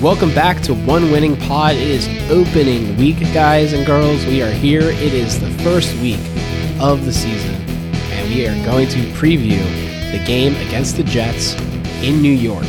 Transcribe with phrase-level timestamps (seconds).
[0.00, 1.74] Welcome back to One Winning Pod.
[1.74, 4.24] It is opening week, guys and girls.
[4.24, 4.80] We are here.
[4.80, 6.18] It is the first week
[6.80, 9.62] of the season, and we are going to preview
[10.10, 11.52] the game against the Jets
[12.02, 12.64] in New York,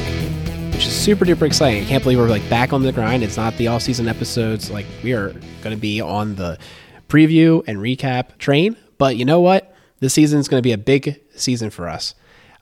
[0.74, 1.84] which is super duper exciting.
[1.84, 3.24] I can't believe we're like back on the grind.
[3.24, 4.70] It's not the off season episodes.
[4.70, 5.30] Like we are
[5.62, 6.60] going to be on the
[7.08, 8.76] preview and recap train.
[8.98, 9.74] But you know what?
[10.02, 12.14] This season is going to be a big season for us.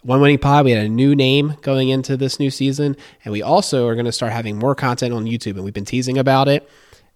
[0.03, 2.95] One Winning Pod, we had a new name going into this new season,
[3.25, 5.83] and we also are going to start having more content on YouTube, and we've been
[5.83, 6.69] teasing about it.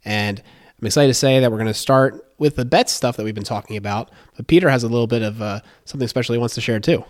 [0.03, 0.41] And
[0.81, 3.33] I'm excited to say that we're going to start with the bet stuff that we've
[3.33, 4.11] been talking about.
[4.35, 7.05] But Peter has a little bit of uh, something special he wants to share too.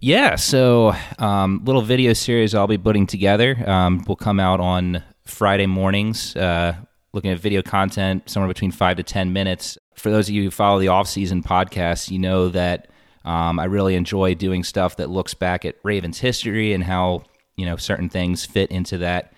[0.00, 5.02] Yeah, so um, little video series I'll be putting together um, will come out on
[5.24, 6.36] Friday mornings.
[6.36, 6.76] Uh,
[7.12, 9.76] looking at video content somewhere between five to ten minutes.
[9.96, 12.90] For those of you who follow the off-season podcast, you know that
[13.26, 17.24] um, I really enjoy doing stuff that looks back at Ravens history and how
[17.56, 19.32] you know certain things fit into that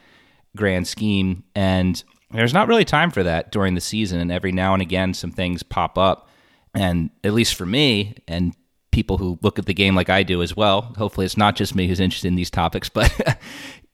[0.54, 1.42] grand scheme.
[1.54, 4.20] And there's not really time for that during the season.
[4.20, 6.28] And every now and again, some things pop up.
[6.74, 8.54] And at least for me and
[8.90, 11.74] people who look at the game like I do as well, hopefully it's not just
[11.74, 13.38] me who's interested in these topics, but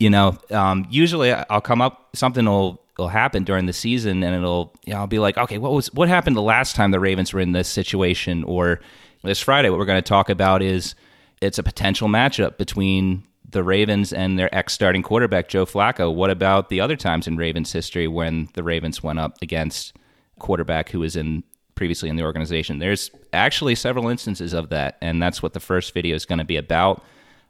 [0.01, 4.35] you know, um, usually I'll come up something will will happen during the season, and
[4.35, 7.01] it'll you know, I'll be like, okay, what was what happened the last time the
[7.01, 8.81] Ravens were in this situation, or
[9.25, 10.95] this Friday, what we're going to talk about is
[11.41, 16.15] it's a potential matchup between the Ravens and their ex starting quarterback, Joe Flacco.
[16.15, 19.97] What about the other times in Ravens history when the Ravens went up against
[20.39, 22.79] quarterback who was in previously in the organization?
[22.79, 26.45] There's actually several instances of that, and that's what the first video is going to
[26.45, 27.03] be about.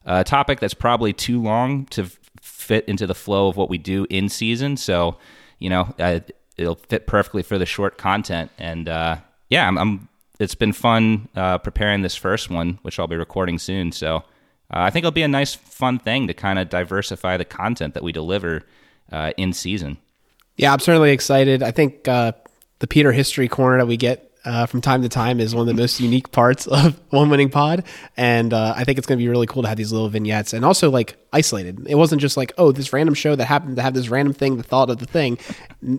[0.05, 4.06] A topic that's probably too long to fit into the flow of what we do
[4.11, 4.77] in season.
[4.77, 5.17] So,
[5.58, 6.20] you know, uh,
[6.58, 8.50] it'll fit perfectly for the short content.
[8.58, 9.17] And uh,
[9.48, 10.08] yeah, I'm, I'm
[10.39, 13.93] it's been fun uh, preparing this first one, which I'll be recording soon.
[13.93, 14.23] So uh,
[14.71, 18.03] I think it'll be a nice, fun thing to kind of diversify the content that
[18.03, 18.63] we deliver
[19.13, 19.99] uh, in season.
[20.57, 21.63] Yeah, I'm certainly excited.
[21.63, 22.33] I think uh,
[22.79, 25.75] the Peter history corner that we get uh, from time to time is one of
[25.75, 27.85] the most unique parts of One Winning Pod,
[28.17, 30.53] and uh, I think it's going to be really cool to have these little vignettes
[30.53, 31.87] and also like isolated.
[31.89, 34.57] It wasn't just like oh this random show that happened to have this random thing.
[34.57, 35.39] The thought of the thing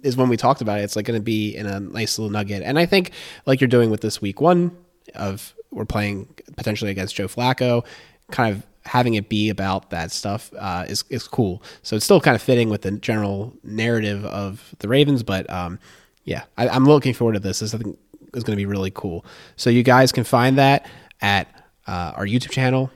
[0.03, 0.83] is when we talked about it.
[0.83, 3.11] It's like going to be in a nice little nugget, and I think
[3.45, 4.75] like you're doing with this week one
[5.15, 7.85] of we're playing potentially against Joe Flacco,
[8.31, 11.63] kind of having it be about that stuff uh, is is cool.
[11.81, 15.79] So it's still kind of fitting with the general narrative of the Ravens, but um,
[16.25, 17.59] yeah, I, am looking forward to this.
[17.59, 17.99] This I think
[18.35, 19.25] is going to be really cool.
[19.55, 20.87] So you guys can find that
[21.21, 21.47] at
[21.87, 22.91] uh, our YouTube channel.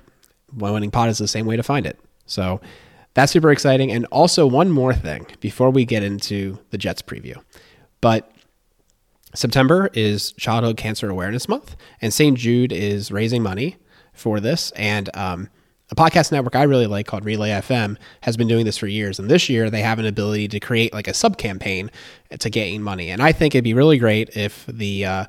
[0.51, 1.99] One Winning Pod is the same way to find it.
[2.25, 2.61] So
[3.13, 3.91] that's super exciting.
[3.91, 7.35] And also one more thing before we get into the Jets preview,
[8.01, 8.31] but
[9.35, 12.37] September is Childhood Cancer Awareness Month, and St.
[12.37, 13.77] Jude is raising money
[14.13, 14.71] for this.
[14.71, 15.49] And um,
[15.91, 19.19] a podcast network I really like called Relay FM has been doing this for years.
[19.19, 21.89] And this year they have an ability to create like a sub campaign
[22.37, 23.09] to gain money.
[23.09, 25.25] And I think it'd be really great if the uh,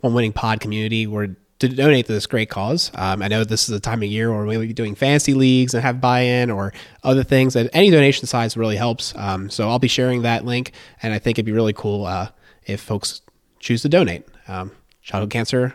[0.00, 2.90] One Winning Pod community were to donate to this great cause.
[2.94, 5.72] Um, I know this is a time of year where we'll be doing fancy leagues
[5.72, 7.56] and have buy in or other things.
[7.56, 9.14] And any donation size really helps.
[9.16, 10.72] Um, so I'll be sharing that link.
[11.02, 12.28] And I think it'd be really cool uh,
[12.66, 13.22] if folks
[13.60, 14.26] choose to donate.
[14.48, 15.74] Um, childhood cancer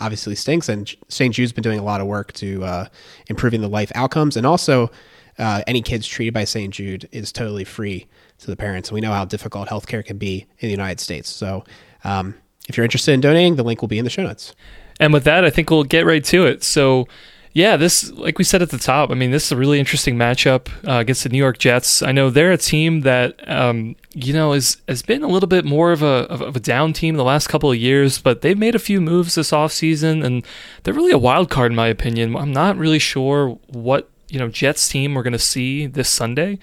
[0.00, 0.68] obviously stinks.
[0.68, 1.34] And St.
[1.34, 2.86] Jude's been doing a lot of work to uh,
[3.28, 4.36] improving the life outcomes.
[4.36, 4.90] And also,
[5.38, 6.72] uh, any kids treated by St.
[6.74, 8.06] Jude is totally free
[8.38, 8.88] to the parents.
[8.88, 11.28] And we know how difficult healthcare can be in the United States.
[11.28, 11.64] So
[12.04, 12.34] um,
[12.68, 14.54] if you're interested in donating, the link will be in the show notes.
[15.00, 16.64] And with that, I think we'll get right to it.
[16.64, 17.06] So
[17.58, 20.14] yeah, this, like we said at the top, I mean, this is a really interesting
[20.14, 22.02] matchup uh, against the New York Jets.
[22.02, 25.64] I know they're a team that, um, you know, is, has been a little bit
[25.64, 28.76] more of a, of a down team the last couple of years, but they've made
[28.76, 30.46] a few moves this offseason, and
[30.84, 32.36] they're really a wild card, in my opinion.
[32.36, 36.60] I'm not really sure what, you know, Jets team we're going to see this Sunday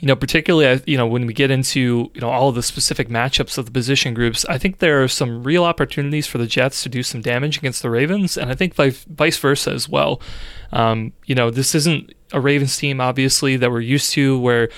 [0.00, 3.58] you know, particularly you know when we get into you know all the specific matchups
[3.58, 6.88] of the position groups, I think there are some real opportunities for the Jets to
[6.88, 10.20] do some damage against the Ravens, and I think vice versa as well.
[10.72, 14.68] Um, you know, this isn't a Ravens team obviously that we're used to, where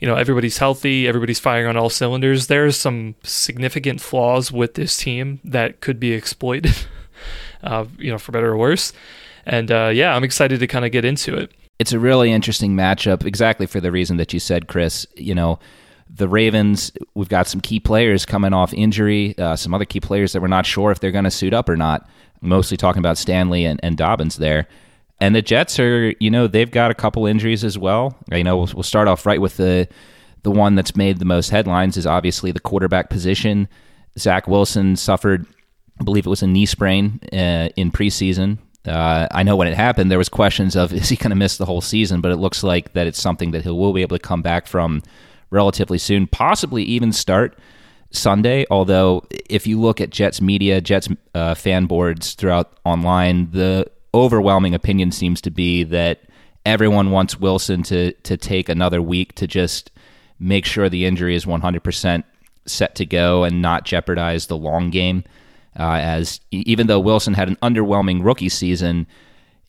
[0.00, 2.46] you know everybody's healthy, everybody's firing on all cylinders.
[2.46, 6.76] There's some significant flaws with this team that could be exploited,
[7.62, 8.92] uh, you know, for better or worse.
[9.46, 12.74] And uh, yeah, I'm excited to kind of get into it it's a really interesting
[12.74, 15.06] matchup, exactly for the reason that you said, Chris.
[15.16, 15.58] You know,
[16.08, 20.32] the Ravens, we've got some key players coming off injury, uh, some other key players
[20.32, 22.08] that we're not sure if they're going to suit up or not.
[22.40, 24.68] Mostly talking about Stanley and, and Dobbins there.
[25.20, 28.16] And the Jets are, you know, they've got a couple injuries as well.
[28.30, 29.88] You know, we'll, we'll start off right with the
[30.42, 33.66] the one that's made the most headlines is obviously the quarterback position.
[34.16, 35.44] Zach Wilson suffered,
[36.00, 38.58] I believe it was a knee sprain uh, in preseason.
[38.86, 41.56] Uh, I know when it happened, there was questions of is he going to miss
[41.56, 44.16] the whole season, but it looks like that it's something that he will be able
[44.16, 45.02] to come back from
[45.50, 47.58] relatively soon, possibly even start
[48.10, 48.66] Sunday.
[48.70, 54.74] Although, if you look at Jets media, Jets uh, fan boards throughout online, the overwhelming
[54.74, 56.22] opinion seems to be that
[56.64, 59.90] everyone wants Wilson to to take another week to just
[60.38, 62.22] make sure the injury is 100%
[62.66, 65.24] set to go and not jeopardize the long game.
[65.78, 69.06] Uh, as even though Wilson had an underwhelming rookie season,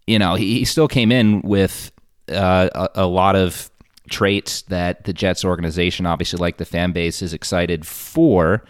[0.05, 1.91] you know he, he still came in with
[2.29, 3.69] uh, a, a lot of
[4.09, 8.63] traits that the Jets organization, obviously like the fan base, is excited for.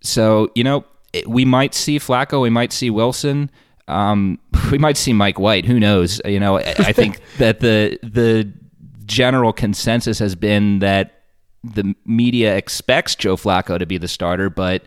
[0.00, 0.84] So you know
[1.26, 3.50] we might see Flacco, we might see Wilson.
[3.88, 4.38] Um,
[4.70, 5.64] we might see Mike White.
[5.64, 6.20] Who knows?
[6.24, 8.52] You know, I think that the the
[9.06, 11.22] general consensus has been that
[11.62, 14.82] the media expects Joe Flacco to be the starter, but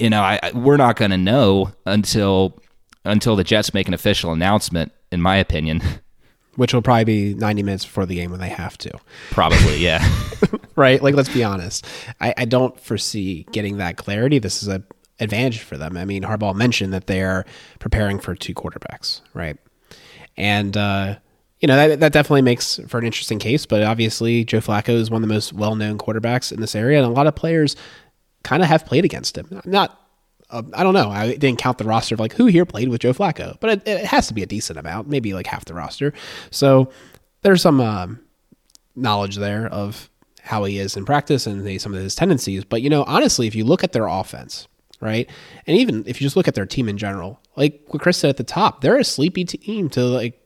[0.00, 2.60] you know, I, we're not going to know until
[3.04, 4.92] until the Jets make an official announcement.
[5.12, 5.80] In my opinion,
[6.56, 8.90] which will probably be 90 minutes before the game when they have to.
[9.30, 10.06] Probably, yeah.
[10.76, 11.02] right?
[11.02, 11.86] Like, let's be honest.
[12.20, 14.38] I, I don't foresee getting that clarity.
[14.38, 14.82] This is a
[15.20, 15.96] advantage for them.
[15.96, 17.44] I mean, Harbaugh mentioned that they're
[17.78, 19.56] preparing for two quarterbacks, right?
[20.36, 21.16] And uh,
[21.60, 23.66] you know that that definitely makes for an interesting case.
[23.66, 27.06] But obviously, Joe Flacco is one of the most well-known quarterbacks in this area, and
[27.06, 27.76] a lot of players
[28.44, 29.60] kind of have played against him.
[29.64, 30.00] Not,
[30.50, 31.10] uh, I don't know.
[31.10, 33.88] I didn't count the roster of like who here played with Joe Flacco, but it,
[33.88, 36.12] it has to be a decent amount, maybe like half the roster.
[36.50, 36.92] So
[37.42, 38.20] there's some um,
[38.94, 40.08] knowledge there of
[40.40, 42.64] how he is in practice and some of his tendencies.
[42.64, 44.68] But you know, honestly, if you look at their offense
[45.04, 45.28] right?
[45.66, 48.30] And even if you just look at their team in general, like what Chris said
[48.30, 50.40] at the top, they're a sleepy team to like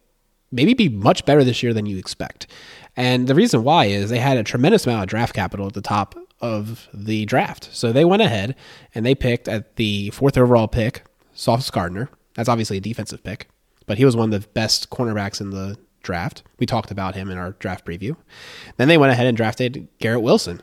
[0.51, 2.49] maybe be much better this year than you expect.
[2.97, 5.81] And the reason why is they had a tremendous amount of draft capital at the
[5.81, 7.69] top of the draft.
[7.73, 8.55] So they went ahead
[8.95, 11.05] and they picked at the fourth overall pick,
[11.35, 12.11] Sauce Gardner.
[12.35, 13.49] That's obviously a defensive pick,
[13.87, 16.43] but he was one of the best cornerbacks in the draft.
[16.59, 18.17] We talked about him in our draft preview.
[18.77, 20.63] Then they went ahead and drafted Garrett Wilson,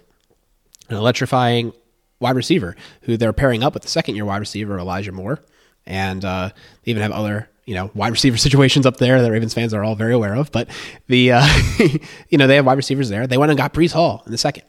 [0.90, 1.74] an electrifying
[2.20, 5.44] wide receiver who they're pairing up with the second year wide receiver Elijah Moore,
[5.86, 6.50] and uh,
[6.84, 9.84] they even have other you know wide receiver situations up there that Ravens fans are
[9.84, 10.52] all very aware of.
[10.52, 10.70] But
[11.08, 11.48] the uh,
[12.30, 13.28] you know they have wide receivers there.
[13.28, 14.64] They went and got Breece Hall in the second,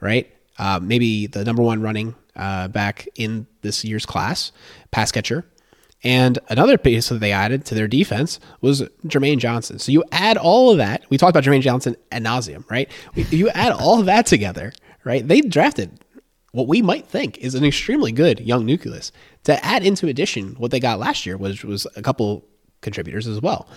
[0.00, 0.32] right?
[0.58, 4.52] Uh, maybe the number one running uh, back in this year's class,
[4.90, 5.44] pass catcher.
[6.02, 9.78] And another piece that they added to their defense was Jermaine Johnson.
[9.78, 11.02] So you add all of that.
[11.10, 12.90] We talked about Jermaine Johnson ad nauseum, right?
[13.14, 14.72] You add all of that together,
[15.04, 15.26] right?
[15.26, 16.02] They drafted
[16.52, 19.12] what we might think is an extremely good young nucleus.
[19.44, 22.44] To add into addition what they got last year was was a couple
[22.80, 23.68] contributors as well.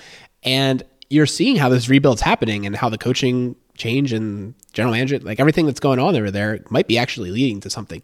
[0.43, 5.19] And you're seeing how this rebuild's happening and how the coaching change and general manager,
[5.19, 8.01] like everything that's going on over there, might be actually leading to something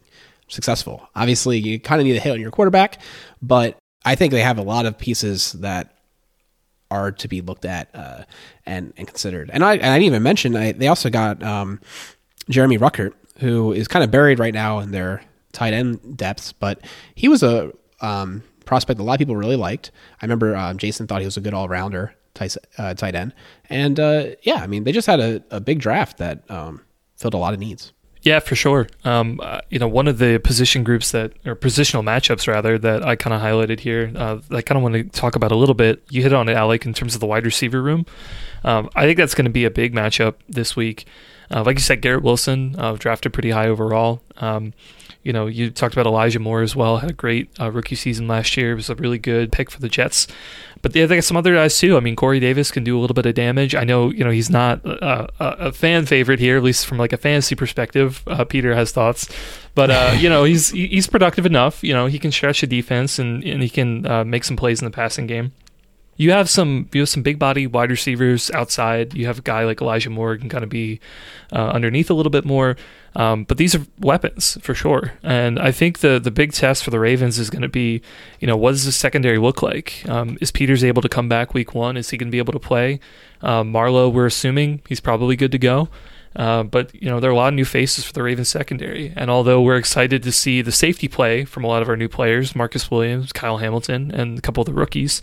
[0.47, 1.07] successful.
[1.15, 2.99] Obviously, you kind of need a hit on your quarterback,
[3.41, 5.95] but I think they have a lot of pieces that
[6.91, 8.23] are to be looked at uh,
[8.65, 9.49] and and considered.
[9.51, 11.81] And I and I didn't even mention I, they also got um,
[12.49, 16.81] Jeremy Ruckert, who is kind of buried right now in their tight end depths, but
[17.15, 19.91] he was a um, prospect a lot of people really liked.
[20.21, 23.33] I remember um, Jason thought he was a good all rounder tight, uh, tight end.
[23.69, 26.81] And uh, yeah, I mean, they just had a, a big draft that um,
[27.17, 27.93] filled a lot of needs.
[28.21, 28.87] Yeah, for sure.
[29.05, 33.05] Um, uh, you know, one of the position groups that, or positional matchups rather, that
[33.05, 35.75] I kind of highlighted here, uh, I kind of want to talk about a little
[35.75, 36.03] bit.
[36.09, 38.05] You hit on it, Alec, in terms of the wide receiver room.
[38.65, 41.07] Um, I think that's going to be a big matchup this week.
[41.49, 44.21] Uh, like you said, Garrett Wilson uh, drafted pretty high overall.
[44.37, 44.73] Um,
[45.23, 46.97] you know, you talked about Elijah Moore as well.
[46.97, 48.71] Had a great uh, rookie season last year.
[48.71, 50.27] It was a really good pick for the Jets.
[50.81, 51.97] But they got some other guys too.
[51.97, 53.75] I mean, Corey Davis can do a little bit of damage.
[53.75, 57.11] I know, you know, he's not a, a fan favorite here, at least from like
[57.11, 58.23] a fantasy perspective.
[58.27, 59.27] Uh, Peter has thoughts,
[59.75, 61.83] but uh, you know, he's he's productive enough.
[61.83, 64.81] You know, he can stretch the defense and and he can uh, make some plays
[64.81, 65.51] in the passing game
[66.19, 69.13] you have some you have some big body wide receivers outside.
[69.13, 70.99] You have a guy like Elijah Moore can kind of be
[71.53, 72.75] uh, underneath a little bit more.
[73.15, 75.13] Um, but these are weapons for sure.
[75.23, 78.01] And I think the the big test for the Ravens is going to be,
[78.41, 80.03] you know, what does the secondary look like?
[80.09, 81.95] Um, is Peters able to come back week one?
[81.95, 82.99] Is he going to be able to play?
[83.41, 85.87] Um, Marlon, we're assuming he's probably good to go.
[86.35, 89.13] Uh, but you know there are a lot of new faces for the Ravens secondary,
[89.15, 92.09] and although we're excited to see the safety play from a lot of our new
[92.09, 95.21] players, Marcus Williams, Kyle Hamilton, and a couple of the rookies,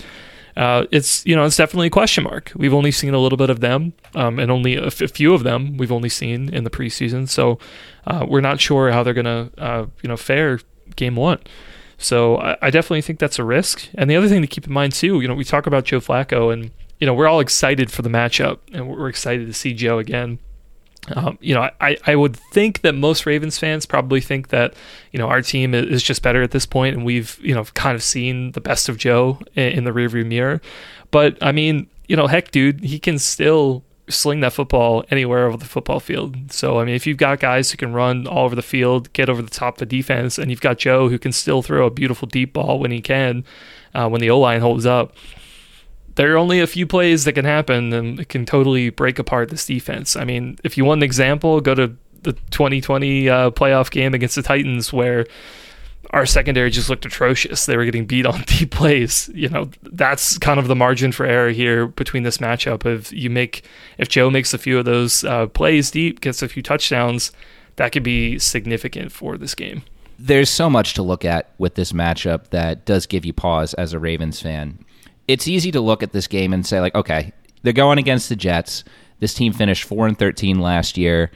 [0.56, 2.52] uh, it's you know it's definitely a question mark.
[2.56, 5.34] We've only seen a little bit of them, um, and only a, f- a few
[5.34, 7.28] of them we've only seen in the preseason.
[7.28, 7.58] So
[8.06, 10.60] uh, we're not sure how they're gonna uh, you know fare
[10.96, 11.40] game one.
[11.98, 13.88] So I, I, definitely think that's a risk.
[13.94, 16.00] And the other thing to keep in mind too, you know, we talk about Joe
[16.00, 16.70] Flacco, and
[17.00, 20.38] you know we're all excited for the matchup, and we're excited to see Joe again.
[21.14, 24.74] Um, you know, I, I would think that most Ravens fans probably think that,
[25.12, 27.94] you know, our team is just better at this point and we've, you know, kind
[27.94, 30.60] of seen the best of Joe in, the rearview mirror.
[31.10, 35.56] But I mean, you know, heck, dude, he can still sling that football anywhere over
[35.56, 36.52] the football field.
[36.52, 39.28] So I mean, if you've got guys who can run all over the field, get
[39.28, 41.90] over the top of the defense, and you've got Joe who can still throw a
[41.90, 43.44] beautiful deep ball when he can,
[43.94, 45.14] uh, when the O line holds up.
[46.16, 49.50] There are only a few plays that can happen and it can totally break apart
[49.50, 50.16] this defense.
[50.16, 54.34] I mean, if you want an example, go to the 2020 uh, playoff game against
[54.34, 55.26] the Titans where
[56.10, 57.66] our secondary just looked atrocious.
[57.66, 59.30] They were getting beat on deep plays.
[59.34, 62.86] You know, that's kind of the margin for error here between this matchup.
[62.86, 63.64] If you make,
[63.98, 67.32] if Joe makes a few of those uh, plays deep, gets a few touchdowns,
[67.76, 69.82] that could be significant for this game.
[70.18, 73.92] There's so much to look at with this matchup that does give you pause as
[73.92, 74.78] a Ravens fan.
[75.28, 78.36] It's easy to look at this game and say like, okay, they're going against the
[78.36, 78.84] Jets.
[79.18, 81.30] This team finished 4 and 13 last year.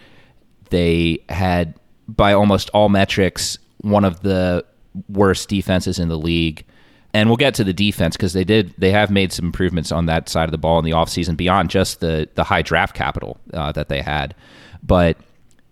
[0.71, 1.75] They had
[2.09, 4.65] by almost all metrics one of the
[5.09, 6.65] worst defenses in the league.
[7.13, 10.07] And we'll get to the defense because they did they have made some improvements on
[10.07, 13.41] that side of the ball in the offseason beyond just the the high draft capital
[13.53, 14.35] uh, that they had.
[14.83, 15.17] But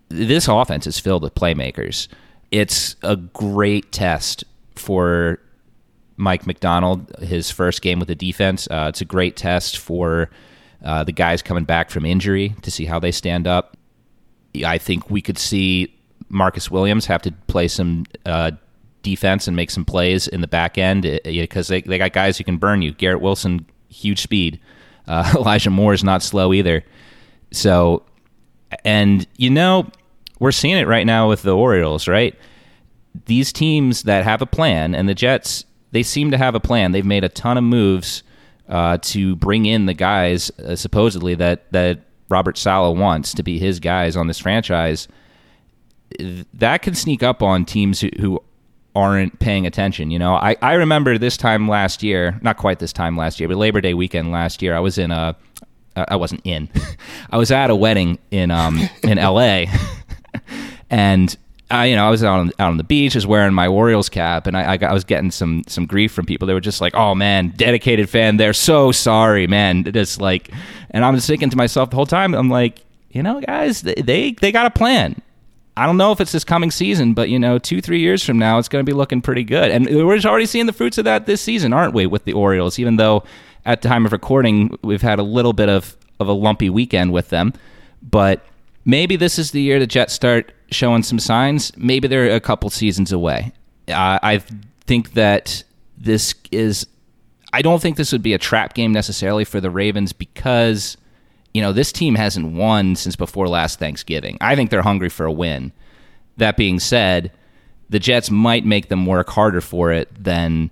[0.08, 2.08] this offense is filled with playmakers.
[2.50, 4.42] It's a great test
[4.74, 5.38] for
[6.18, 8.68] Mike Macdonald his first game with the defense.
[8.70, 10.28] Uh, it's a great test for
[10.84, 13.76] uh, the guys coming back from injury to see how they stand up.
[14.64, 15.94] I think we could see
[16.28, 18.50] Marcus Williams have to play some uh,
[19.02, 22.36] defense and make some plays in the back end because uh, they, they got guys
[22.36, 22.92] who can burn you.
[22.92, 24.60] Garrett Wilson, huge speed.
[25.06, 26.84] Uh, Elijah Moore is not slow either.
[27.52, 28.02] So,
[28.84, 29.90] and you know,
[30.40, 32.34] we're seeing it right now with the Orioles, right?
[33.26, 36.92] These teams that have a plan, and the Jets, they seem to have a plan.
[36.92, 38.22] They've made a ton of moves
[38.68, 43.58] uh, to bring in the guys uh, supposedly that that Robert Saleh wants to be
[43.58, 45.08] his guys on this franchise
[46.54, 48.42] that can sneak up on teams who, who
[48.94, 50.10] aren't paying attention.
[50.10, 53.48] You know, I, I remember this time last year, not quite this time last year,
[53.48, 55.36] but Labor Day weekend last year, I was in a,
[55.96, 56.68] I wasn't in,
[57.30, 59.68] I was at a wedding in um in L.A.
[60.90, 61.36] and
[61.70, 64.08] I, you know, I was out on, out on the beach, was wearing my Orioles
[64.08, 66.46] cap, and I, I, got, I was getting some some grief from people.
[66.46, 70.50] They were just like, "Oh man, dedicated fan, they're so sorry, man." Just like,
[70.90, 73.94] and I'm just thinking to myself the whole time, I'm like, you know, guys, they
[73.94, 75.20] they, they got a plan.
[75.76, 78.38] I don't know if it's this coming season, but you know, two three years from
[78.38, 79.70] now, it's going to be looking pretty good.
[79.70, 82.06] And we're already seeing the fruits of that this season, aren't we?
[82.06, 83.24] With the Orioles, even though
[83.66, 87.12] at the time of recording, we've had a little bit of of a lumpy weekend
[87.12, 87.52] with them,
[88.02, 88.44] but
[88.86, 91.76] maybe this is the year the Jets start showing some signs.
[91.76, 93.52] Maybe they're a couple seasons away.
[93.88, 94.42] Uh, I
[94.86, 95.62] think that
[95.96, 96.86] this is.
[97.52, 100.98] I don't think this would be a trap game necessarily for the Ravens because
[101.54, 104.38] you know, this team hasn't won since before last Thanksgiving.
[104.40, 105.72] I think they're hungry for a win.
[106.36, 107.32] That being said,
[107.88, 110.70] the Jets might make them work harder for it than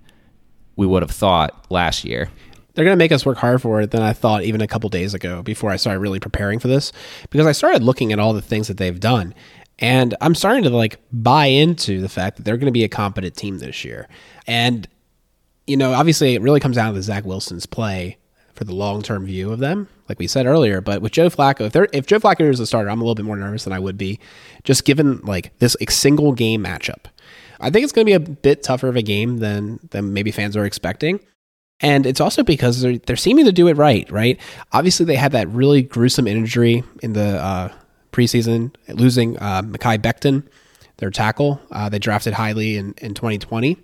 [0.75, 2.29] we would have thought last year.
[2.73, 4.87] They're going to make us work harder for it than I thought even a couple
[4.89, 6.91] days ago before I started really preparing for this
[7.31, 9.33] because I started looking at all the things that they've done
[9.79, 12.89] and I'm starting to like buy into the fact that they're going to be a
[12.89, 14.07] competent team this year.
[14.45, 14.87] And
[15.67, 18.17] you know, obviously it really comes down to Zach Wilson's play
[18.53, 20.81] for the long term view of them, like we said earlier.
[20.81, 23.25] But with Joe Flacco, if if Joe Flacco is a starter, I'm a little bit
[23.25, 24.19] more nervous than I would be,
[24.63, 27.05] just given like this single game matchup.
[27.59, 30.31] I think it's going to be a bit tougher of a game than than maybe
[30.31, 31.19] fans are expecting.
[31.79, 34.39] And it's also because they're, they're seeming to do it right, right?
[34.71, 37.71] Obviously, they had that really gruesome injury in the uh,
[38.11, 40.43] preseason, losing uh, Mekhi Becton,
[40.97, 41.61] their tackle.
[41.71, 43.77] Uh, they drafted highly in, in 2020.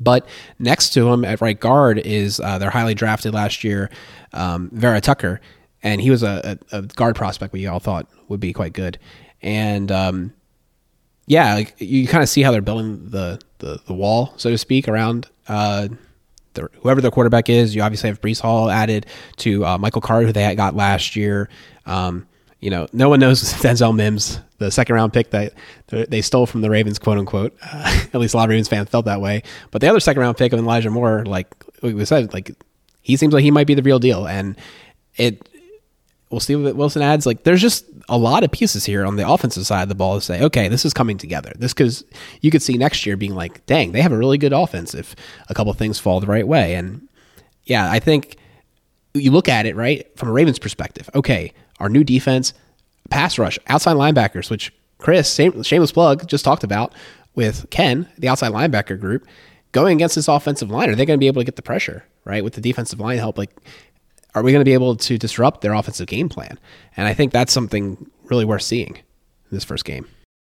[0.00, 0.26] But
[0.58, 3.90] next to him at right guard is uh, their highly drafted last year,
[4.32, 5.40] um, Vera Tucker,
[5.82, 8.98] and he was a, a, a, guard prospect we all thought would be quite good.
[9.42, 10.32] And um,
[11.26, 14.58] yeah, like, you kind of see how they're building the, the, the wall, so to
[14.58, 15.88] speak, around uh,
[16.54, 17.74] the, whoever their quarterback is.
[17.74, 19.06] You obviously have Breece Hall added
[19.38, 21.48] to uh, Michael Carter, who they got last year.
[21.86, 22.26] Um,
[22.60, 25.54] you know, no one knows Denzel Mims, the second round pick that
[25.88, 27.56] they stole from the Ravens, quote unquote.
[27.62, 29.42] Uh, at least a lot of Ravens fans felt that way.
[29.70, 31.48] But the other second round pick of Elijah Moore, like
[31.82, 32.50] we said, like
[33.00, 34.26] he seems like he might be the real deal.
[34.26, 34.56] And
[35.16, 35.48] it,
[36.30, 37.26] we'll see what Wilson adds.
[37.26, 40.16] Like there's just a lot of pieces here on the offensive side of the ball
[40.16, 41.52] to say, okay, this is coming together.
[41.56, 42.04] This because
[42.40, 45.14] you could see next year being like, dang, they have a really good offense if
[45.48, 46.74] a couple things fall the right way.
[46.74, 47.08] And
[47.64, 48.36] yeah, I think
[49.14, 51.08] you look at it right from a Ravens perspective.
[51.14, 52.52] Okay, our new defense,
[53.10, 56.92] pass rush, outside linebackers, which Chris, shameless plug, just talked about
[57.34, 59.26] with Ken, the outside linebacker group,
[59.72, 60.90] going against this offensive line.
[60.90, 62.42] Are they going to be able to get the pressure, right?
[62.42, 63.54] With the defensive line help, like,
[64.34, 66.58] are we going to be able to disrupt their offensive game plan?
[66.96, 69.02] And I think that's something really worth seeing in
[69.50, 70.06] this first game.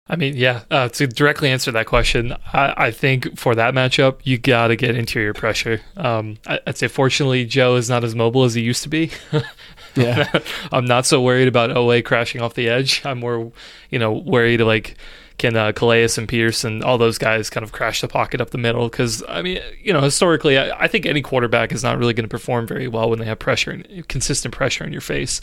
[0.07, 4.19] I mean, yeah, uh, to directly answer that question, I, I think for that matchup,
[4.23, 5.79] you got to get interior pressure.
[5.95, 9.11] Um, I, would say, fortunately, Joe is not as mobile as he used to be.
[9.95, 10.39] yeah.
[10.71, 13.01] I'm not so worried about Oweh crashing off the edge.
[13.05, 13.51] I'm more,
[13.89, 14.95] you know, worried like,
[15.39, 18.57] can uh, Calais and Pearson, all those guys kind of crash the pocket up the
[18.57, 18.87] middle?
[18.87, 22.25] Because, I mean, you know, historically, I, I think any quarterback is not really going
[22.25, 25.41] to perform very well when they have pressure and consistent pressure in your face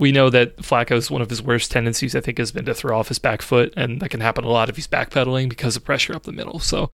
[0.00, 2.98] we know that Flacco's one of his worst tendencies, I think, has been to throw
[2.98, 5.84] off his back foot, and that can happen a lot if he's backpedaling because of
[5.84, 6.58] pressure up the middle.
[6.58, 6.90] So,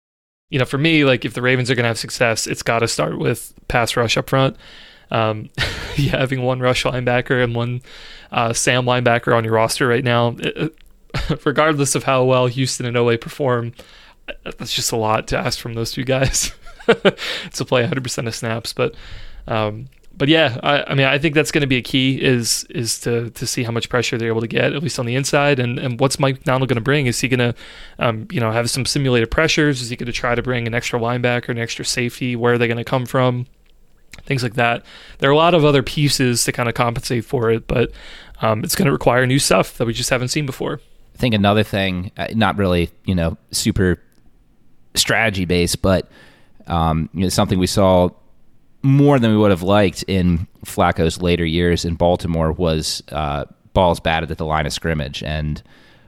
[0.49, 2.79] you know, for me, like if the Ravens are going to have success, it's got
[2.79, 4.55] to start with pass rush up front.
[5.11, 5.49] Um,
[5.97, 7.81] yeah, having one rush linebacker and one
[8.31, 10.75] uh, Sam linebacker on your roster right now, it,
[11.45, 13.73] regardless of how well Houston and Oweh perform,
[14.43, 16.51] that's just a lot to ask from those two guys
[16.87, 18.73] to play 100% of snaps.
[18.73, 18.95] But
[19.47, 22.65] um, but yeah, I, I, mean, I think that's going to be a key is
[22.69, 25.15] is to to see how much pressure they're able to get, at least on the
[25.15, 27.07] inside, and and what's Mike Macdonald going to bring?
[27.07, 27.55] Is he going to,
[27.99, 29.81] um, you know, have some simulated pressures?
[29.81, 32.35] Is he going to try to bring an extra linebacker, an extra safety?
[32.35, 33.47] Where are they going to come from?
[34.25, 34.85] Things like that.
[35.19, 37.91] There are a lot of other pieces to kind of compensate for it, but
[38.41, 40.79] um, it's going to require new stuff that we just haven't seen before.
[41.13, 44.01] I think another thing, uh, not really, you know, super
[44.95, 46.09] strategy based, but
[46.67, 48.09] um, you know, something we saw
[48.81, 53.99] more than we would have liked in Flacco's later years in Baltimore was uh, balls
[53.99, 55.61] batted at the line of scrimmage, and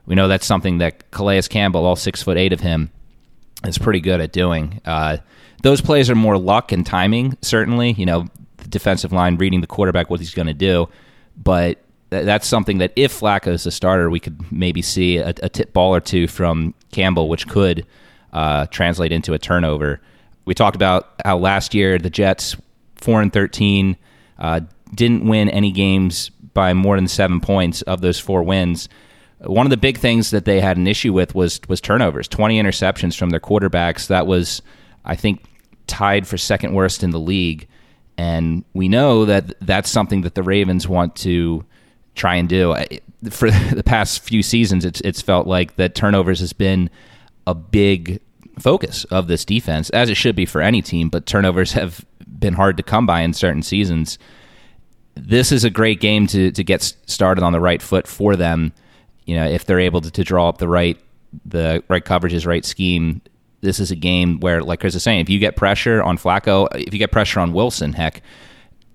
[0.06, 2.92] we know that's something that Calais Campbell, all six foot eight of him,
[3.66, 4.82] is pretty good at doing.
[4.86, 5.18] Uh,
[5.64, 7.94] those plays are more luck and timing, certainly.
[7.94, 10.90] You know, the defensive line reading the quarterback what he's going to do,
[11.36, 15.50] but that's something that if Flacco is a starter, we could maybe see a, a
[15.50, 17.86] tip ball or two from Campbell, which could
[18.32, 20.00] uh, translate into a turnover.
[20.46, 22.56] We talked about how last year the Jets
[22.96, 23.98] four and thirteen,
[24.38, 24.62] uh,
[24.94, 28.88] didn't win any games by more than seven points of those four wins.
[29.40, 32.28] One of the big things that they had an issue with was was turnovers.
[32.28, 34.08] Twenty interceptions from their quarterbacks.
[34.08, 34.62] That was,
[35.06, 35.44] I think,
[35.88, 37.68] tied for second worst in the league.
[38.18, 41.66] And we know that that's something that the Ravens want to
[42.16, 42.76] try and do.
[43.30, 46.90] For the past few seasons, it's it's felt like that turnovers has been
[47.46, 48.22] a big
[48.60, 51.10] focus of this defense, as it should be for any team.
[51.10, 52.06] But turnovers have
[52.40, 54.18] been hard to come by in certain seasons.
[55.16, 58.74] This is a great game to to get started on the right foot for them.
[59.26, 60.98] You know, if they're able to, to draw up the right
[61.46, 63.22] the right coverages, right scheme.
[63.66, 66.68] This is a game where, like Chris is saying, if you get pressure on Flacco,
[66.74, 68.22] if you get pressure on Wilson, heck,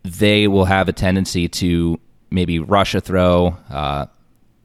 [0.05, 1.99] they will have a tendency to
[2.31, 3.57] maybe rush a throw.
[3.69, 4.07] Uh,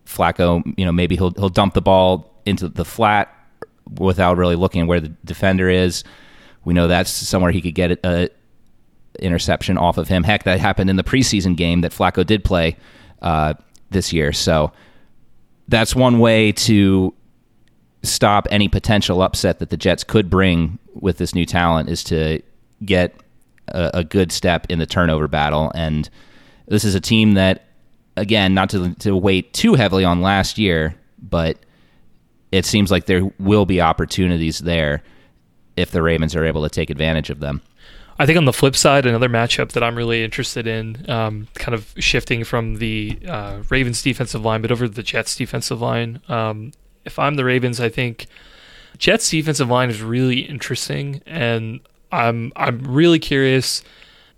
[0.06, 3.34] Flacco, you know, maybe he'll he'll dump the ball into the flat
[4.00, 6.04] without really looking where the defender is.
[6.64, 8.30] We know that's somewhere he could get a,
[9.20, 10.24] interception off of him.
[10.24, 12.78] Heck, that happened in the preseason game that Flacco did play
[13.22, 13.54] uh,
[13.90, 14.32] this year.
[14.32, 14.72] So
[15.68, 17.14] that's one way to
[18.06, 22.42] stop any potential upset that the Jets could bring with this new talent is to
[22.84, 23.16] get
[23.68, 25.72] a, a good step in the turnover battle.
[25.76, 26.10] And
[26.68, 27.66] this is a team that,
[28.18, 31.58] again, not to, to wait too heavily on last year, but
[32.52, 35.04] it seems like there will be opportunities there
[35.76, 37.62] if the Ravens are able to take advantage of them.
[38.18, 41.76] I think on the flip side, another matchup that I'm really interested in, um, kind
[41.76, 46.22] of shifting from the uh, Ravens defensive line, but over the Jets defensive line.
[46.30, 46.72] Um,
[47.06, 48.28] if I'm the Ravens, I think
[48.98, 51.80] Jets defensive line is really interesting, and
[52.12, 53.84] I'm I'm really curious,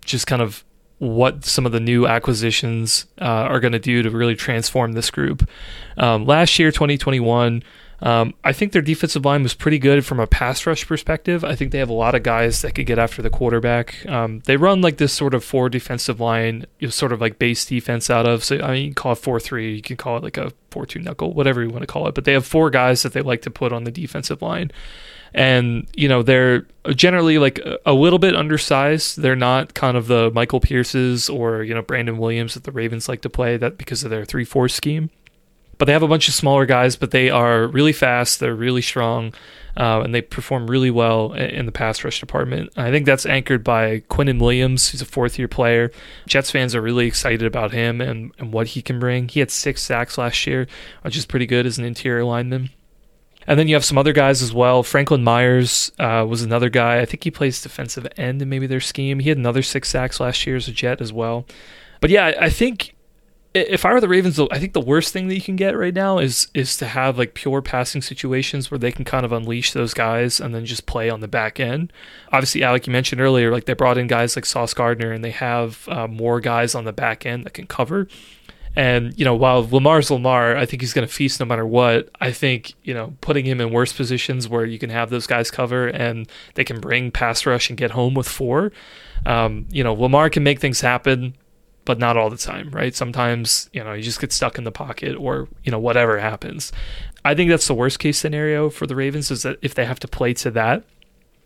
[0.04, 0.64] just kind of
[0.98, 5.10] what some of the new acquisitions uh, are going to do to really transform this
[5.10, 5.48] group.
[5.96, 7.62] Um, last year, 2021
[8.00, 11.44] um, I think their defensive line was pretty good from a pass rush perspective.
[11.44, 14.06] I think they have a lot of guys that could get after the quarterback.
[14.06, 17.38] Um, they run like this sort of four defensive line, you know, sort of like
[17.38, 18.44] base defense out of.
[18.44, 20.52] So I mean, you can call it four three, you can call it like a
[20.78, 22.14] four two knuckle, whatever you want to call it.
[22.14, 24.70] But they have four guys that they like to put on the defensive line,
[25.34, 29.20] and you know they're generally like a little bit undersized.
[29.20, 33.08] They're not kind of the Michael Pierces or you know Brandon Williams that the Ravens
[33.08, 35.10] like to play that because of their three four scheme
[35.78, 38.40] but they have a bunch of smaller guys, but they are really fast.
[38.40, 39.32] They're really strong,
[39.76, 42.70] uh, and they perform really well in the pass rush department.
[42.76, 44.90] I think that's anchored by Quinnen Williams.
[44.90, 45.92] He's a fourth year player.
[46.26, 49.28] Jets fans are really excited about him and, and what he can bring.
[49.28, 50.66] He had six sacks last year,
[51.02, 52.70] which is pretty good as an interior lineman.
[53.46, 54.82] And then you have some other guys as well.
[54.82, 57.00] Franklin Myers uh, was another guy.
[57.00, 59.20] I think he plays defensive end in maybe their scheme.
[59.20, 61.46] He had another six sacks last year as a Jet as well.
[62.02, 62.94] But yeah, I think
[63.54, 65.94] if I were the Ravens, I think the worst thing that you can get right
[65.94, 69.72] now is is to have like pure passing situations where they can kind of unleash
[69.72, 71.92] those guys and then just play on the back end.
[72.32, 75.30] Obviously, Alec, you mentioned earlier, like they brought in guys like Sauce Gardner and they
[75.30, 78.06] have uh, more guys on the back end that can cover.
[78.76, 82.10] And, you know, while Lamar's Lamar, I think he's going to feast no matter what.
[82.20, 85.50] I think, you know, putting him in worse positions where you can have those guys
[85.50, 88.70] cover and they can bring pass rush and get home with four.
[89.26, 91.34] Um, you know, Lamar can make things happen,
[91.88, 92.94] but not all the time, right?
[92.94, 96.70] Sometimes, you know, you just get stuck in the pocket or, you know, whatever happens.
[97.24, 99.98] I think that's the worst case scenario for the Ravens is that if they have
[100.00, 100.84] to play to that.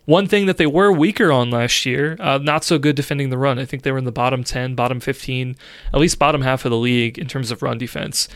[0.03, 3.37] One thing that they were weaker on last year, uh, not so good defending the
[3.37, 3.57] run.
[3.57, 5.55] I think they were in the bottom 10, bottom 15,
[5.93, 8.27] at least bottom half of the league in terms of run defense.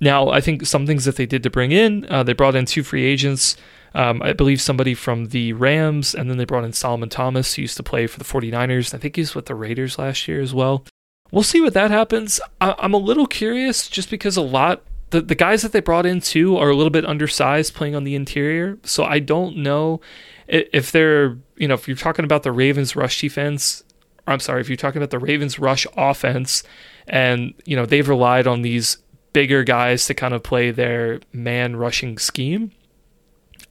[0.00, 2.64] Now, I think some things that they did to bring in, uh, they brought in
[2.64, 3.54] two free agents.
[3.94, 7.62] Um, I believe somebody from the Rams, and then they brought in Solomon Thomas, who
[7.62, 8.94] used to play for the 49ers.
[8.94, 10.86] I think he was with the Raiders last year as well.
[11.32, 12.40] We'll see what that happens.
[12.60, 16.06] I- I'm a little curious just because a lot the, the guys that they brought
[16.06, 18.78] in too are a little bit undersized playing on the interior.
[18.84, 20.00] So I don't know
[20.48, 23.82] if they're, you know, if you're talking about the Ravens rush defense,
[24.26, 26.62] I'm sorry, if you're talking about the Ravens rush offense
[27.08, 28.98] and, you know, they've relied on these
[29.32, 32.72] bigger guys to kind of play their man rushing scheme.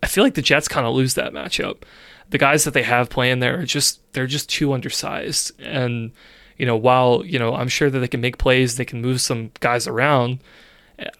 [0.03, 1.83] I feel like the Jets kind of lose that matchup.
[2.29, 5.59] The guys that they have playing there are just they're just too undersized.
[5.59, 6.11] And,
[6.59, 9.21] you know, while, you know, I'm sure that they can make plays, they can move
[9.21, 10.39] some guys around,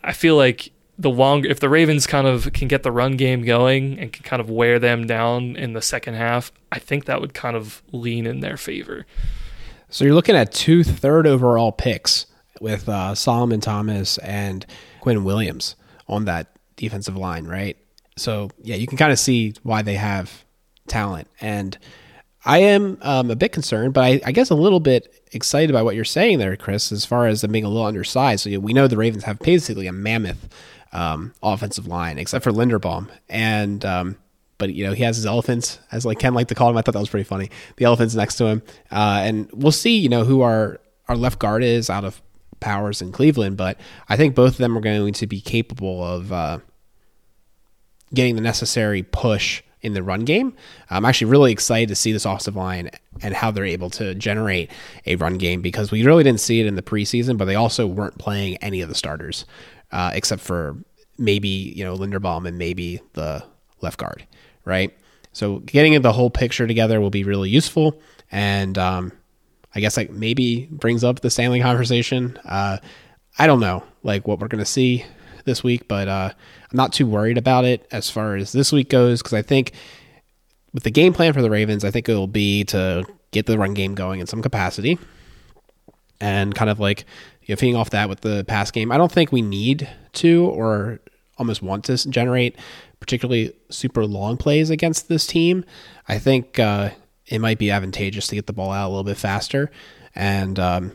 [0.04, 3.44] I feel like the longer if the Ravens kind of can get the run game
[3.44, 7.22] going and can kind of wear them down in the second half, I think that
[7.22, 9.06] would kind of lean in their favor.
[9.90, 12.26] So you're looking at two third overall picks
[12.60, 14.66] with uh, Solomon Thomas and
[15.00, 17.78] Quinn Williams on that defensive line, right?
[18.18, 20.44] So yeah, you can kind of see why they have
[20.88, 21.78] talent, and
[22.46, 25.82] I am um, a bit concerned, but I, I, guess a little bit excited by
[25.82, 28.44] what you're saying there, Chris, as far as them being a little undersized.
[28.44, 30.50] So we know the Ravens have basically a mammoth
[30.92, 34.18] um, offensive line, except for Linderbaum, and um,
[34.58, 36.78] but you know he has his elephants, as like Ken liked to call him.
[36.78, 37.50] I thought that was pretty funny.
[37.78, 38.62] The elephants next to him,
[38.92, 39.98] uh, and we'll see.
[39.98, 42.22] You know who our our left guard is out of
[42.60, 46.34] Powers in Cleveland, but I think both of them are going to be capable of
[46.34, 46.60] uh,
[48.14, 50.54] getting the necessary push in the run game.
[50.90, 52.90] I'm actually really excited to see this offensive line
[53.22, 54.72] and how they're able to generate
[55.06, 57.88] a run game because we really didn't see it in the preseason, but they also
[57.88, 59.46] weren't playing any of the starters
[59.92, 60.78] uh, except for
[61.18, 63.44] maybe you know Linderbaum and maybe the
[63.82, 64.26] left guard,
[64.66, 64.96] right?
[65.34, 68.00] So getting the whole picture together will be really useful,
[68.32, 69.12] and um,
[69.76, 72.38] I guess like maybe brings up the Stanley conversation.
[72.46, 72.78] Uh,
[73.38, 75.06] I don't know like what we're gonna see
[75.46, 78.90] this week, but uh, I'm not too worried about it as far as this week
[78.90, 79.74] goes because I think
[80.74, 83.58] with the game plan for the Ravens, I think it will be to get the
[83.58, 84.98] run game going in some capacity
[86.22, 87.06] and kind of like
[87.44, 88.92] you know, feeding off that with the pass game.
[88.92, 91.00] I don't think we need to or
[91.38, 92.56] almost want to generate
[93.00, 95.64] particularly super long plays against this team.
[96.08, 96.92] I think uh,
[97.26, 99.72] it might be advantageous to get the ball out a little bit faster
[100.16, 100.92] and um,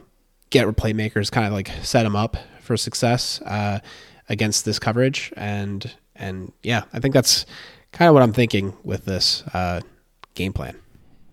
[0.50, 3.40] get playmakers kind of like set them up for success.
[3.42, 3.80] Uh,
[4.29, 7.47] against this coverage, and and yeah, I think that's
[7.93, 9.81] kind of what I'm thinking with this uh,
[10.35, 10.77] game plan.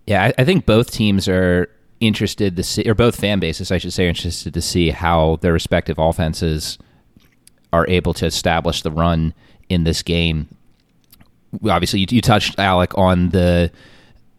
[0.07, 3.77] Yeah, I, I, think both teams are interested to see, or both fan bases, I
[3.77, 6.77] should say, interested to see how their respective offenses
[7.71, 9.33] are able to establish the run
[9.69, 10.49] in this game.
[11.63, 13.71] Obviously, you, you touched Alec on the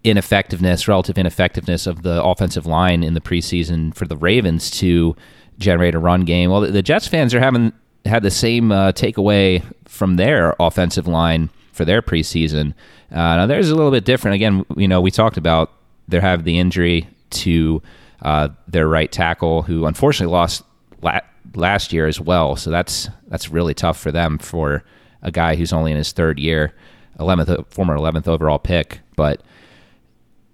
[0.05, 5.15] ineffectiveness, relative ineffectiveness of the offensive line in the preseason for the Ravens to
[5.59, 6.51] generate a run game.
[6.51, 7.73] Well, the Jets fans are having
[8.05, 12.75] had the same uh, takeaway from their offensive line for their preseason.
[13.11, 14.35] Uh, now theirs is a little bit different.
[14.35, 15.73] Again, you know, we talked about
[16.09, 17.83] they have the injury to
[18.23, 20.63] uh, their right tackle, who unfortunately lost
[21.01, 21.21] la-
[21.55, 22.57] last year as well.
[22.57, 24.85] So that's that's really tough for them for
[25.23, 26.75] a guy who's only in his third year,
[27.19, 29.01] eleventh former eleventh overall pick.
[29.17, 29.43] But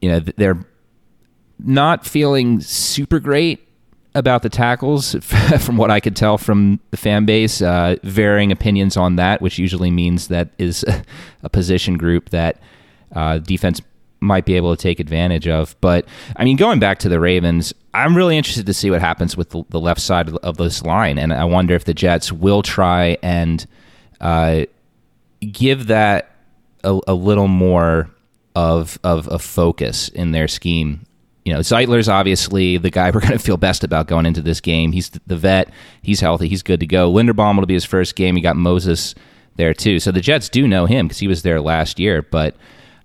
[0.00, 0.64] you know they're
[1.58, 3.67] not feeling super great
[4.18, 5.14] about the tackles,
[5.60, 7.62] from what I could tell from the fan base.
[7.62, 10.84] Uh, varying opinions on that, which usually means that is
[11.42, 12.60] a position group that
[13.12, 13.80] uh, defense
[14.20, 15.76] might be able to take advantage of.
[15.80, 19.36] But I mean, going back to the Ravens, I'm really interested to see what happens
[19.36, 22.32] with the, the left side of, of, this line, and I wonder if the Jets
[22.32, 23.66] will try and
[24.20, 24.64] uh,
[25.40, 26.34] give that
[26.84, 28.10] a, a little more
[28.54, 31.06] of of a focus in their scheme
[31.48, 34.60] you know, Zeitler's obviously the guy we're going to feel best about going into this
[34.60, 34.92] game.
[34.92, 35.70] He's the vet.
[36.02, 36.46] He's healthy.
[36.46, 37.10] He's good to go.
[37.10, 38.36] Linderbaum will be his first game.
[38.36, 39.14] He got Moses
[39.56, 39.98] there too.
[39.98, 42.20] So the Jets do know him because he was there last year.
[42.20, 42.54] But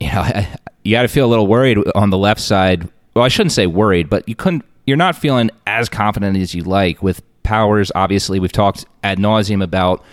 [0.02, 0.46] you know,
[0.84, 2.90] you got to feel a little worried on the left side.
[3.14, 4.66] Well, I shouldn't say worried, but you couldn't.
[4.86, 7.94] You're not feeling as confident as you like with Powers.
[7.96, 10.04] Obviously, we've talked ad nauseum about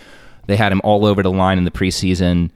[0.47, 2.53] they had him all over the line in the preseason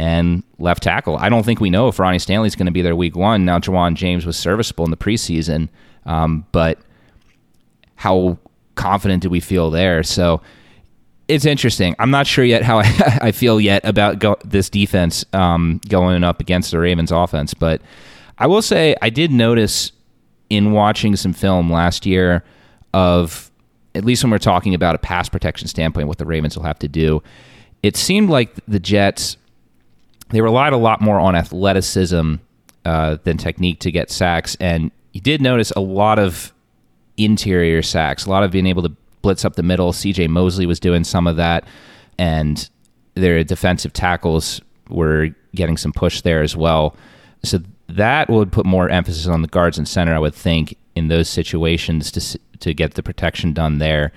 [0.00, 1.18] and left tackle.
[1.18, 3.44] I don't think we know if Ronnie Stanley's going to be there week one.
[3.44, 5.68] Now, Ja'Wuan James was serviceable in the preseason,
[6.06, 6.78] um, but
[7.96, 8.38] how
[8.76, 10.02] confident do we feel there?
[10.02, 10.40] So
[11.28, 11.94] it's interesting.
[11.98, 16.24] I'm not sure yet how I, I feel yet about go, this defense um, going
[16.24, 17.82] up against the Ravens offense, but
[18.38, 19.92] I will say I did notice
[20.48, 22.42] in watching some film last year
[22.94, 23.50] of
[23.94, 26.78] at least when we're talking about a pass protection standpoint, what the Ravens will have
[26.78, 27.22] to do.
[27.82, 29.36] It seemed like the Jets
[30.30, 32.36] they relied a lot more on athleticism
[32.84, 36.52] uh, than technique to get sacks, and you did notice a lot of
[37.16, 38.90] interior sacks, a lot of being able to
[39.22, 39.92] blitz up the middle.
[39.92, 40.28] C.J.
[40.28, 41.64] Mosley was doing some of that,
[42.18, 42.68] and
[43.14, 46.96] their defensive tackles were getting some push there as well.
[47.42, 51.08] So that would put more emphasis on the guards and center, I would think, in
[51.08, 54.12] those situations to to get the protection done there.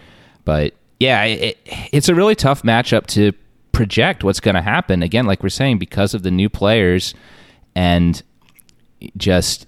[0.46, 1.58] But yeah, it,
[1.92, 3.32] it's a really tough matchup to
[3.74, 5.04] project what's going to happen.
[5.04, 7.14] Again, like we're saying, because of the new players
[7.76, 8.24] and
[9.18, 9.68] just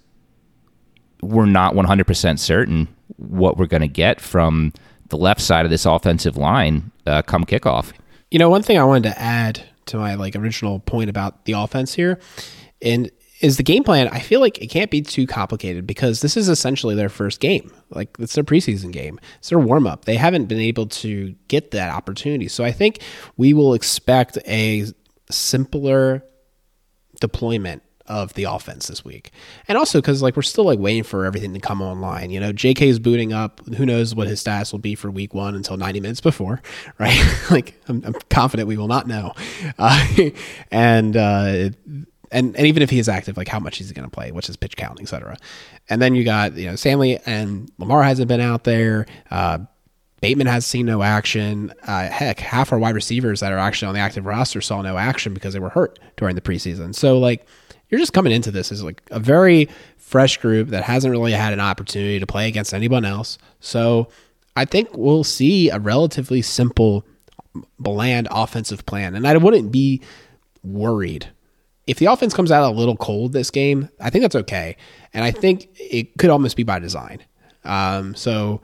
[1.22, 2.88] we're not 100% certain
[3.18, 4.72] what we're going to get from
[5.10, 7.92] the left side of this offensive line uh, come kickoff.
[8.32, 11.54] You know, one thing I wanted to add to my like original point about the
[11.54, 12.20] offense here,
[12.82, 13.12] and
[13.42, 14.08] is the game plan.
[14.10, 17.72] I feel like it can't be too complicated because this is essentially their first game.
[17.90, 19.20] Like it's their preseason game.
[19.40, 20.06] It's their warm up.
[20.06, 22.48] They haven't been able to get that opportunity.
[22.48, 23.02] So I think
[23.38, 24.86] we will expect a
[25.30, 26.24] simpler
[27.20, 29.32] deployment of the offense this week.
[29.68, 32.30] And also because like we're still like waiting for everything to come online.
[32.30, 33.62] You know, JK is booting up.
[33.76, 36.62] Who knows what his stats will be for week one until 90 minutes before,
[37.00, 37.20] right?
[37.50, 39.34] like I'm, I'm, confident we will not know.
[39.80, 40.06] Uh,
[40.72, 41.70] and uh,
[42.32, 44.48] and and even if he is active, like how much he's going to play, what's
[44.48, 45.38] his pitch count, etc.
[45.90, 49.06] And then you got you know Stanley and Lamar hasn't been out there.
[49.32, 49.60] Uh,
[50.22, 51.74] Bateman has seen no action.
[51.84, 54.98] Uh, heck, half our wide receivers that are actually on the active roster saw no
[54.98, 56.96] action because they were hurt during the preseason.
[56.96, 57.46] So like
[57.90, 61.54] you're just coming into this as like a very fresh group that hasn't really had
[61.54, 63.38] an opportunity to play against anyone else.
[63.60, 64.08] So
[64.56, 67.06] I think we'll see a relatively simple,
[67.78, 70.02] bland offensive plan, and I wouldn't be
[70.64, 71.28] worried
[71.88, 73.90] if the offense comes out a little cold this game.
[74.00, 74.78] I think that's okay,
[75.14, 77.24] and I think it could almost be by design.
[77.64, 78.62] Um, so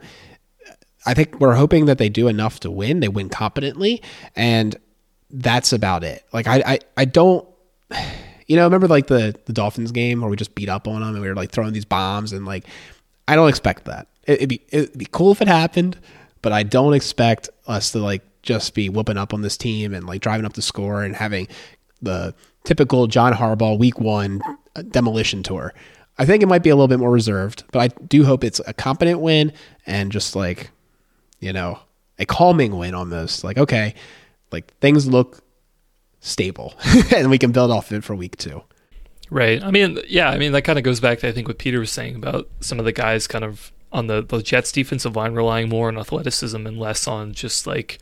[1.06, 3.00] I think we're hoping that they do enough to win.
[3.00, 4.02] They win competently,
[4.36, 4.76] and
[5.30, 6.24] that's about it.
[6.32, 7.46] Like I, I, I don't
[8.46, 11.14] you know, remember like the the Dolphins game where we just beat up on them
[11.14, 12.64] and we were like throwing these bombs and like
[13.28, 14.08] I don't expect that.
[14.26, 15.98] It, would be it'd be cool if it happened,
[16.42, 20.06] but I don't expect us to like just be whooping up on this team and
[20.06, 21.48] like driving up the score and having
[22.00, 24.42] the typical John Harbaugh week one
[24.76, 25.74] uh, demolition tour.
[26.18, 28.60] I think it might be a little bit more reserved, but I do hope it's
[28.66, 29.52] a competent win
[29.86, 30.70] and just like,
[31.40, 31.78] you know,
[32.18, 33.44] a calming win almost.
[33.44, 33.94] Like, okay,
[34.50, 35.42] like things look
[36.20, 36.74] stable
[37.16, 38.62] and we can build off of it for week two.
[39.30, 39.62] Right.
[39.62, 41.80] I mean, yeah, I mean, that kind of goes back to, I think, what Peter
[41.80, 45.34] was saying about some of the guys kind of on the, the Jets defensive line
[45.34, 47.98] relying more on athleticism and less on just like,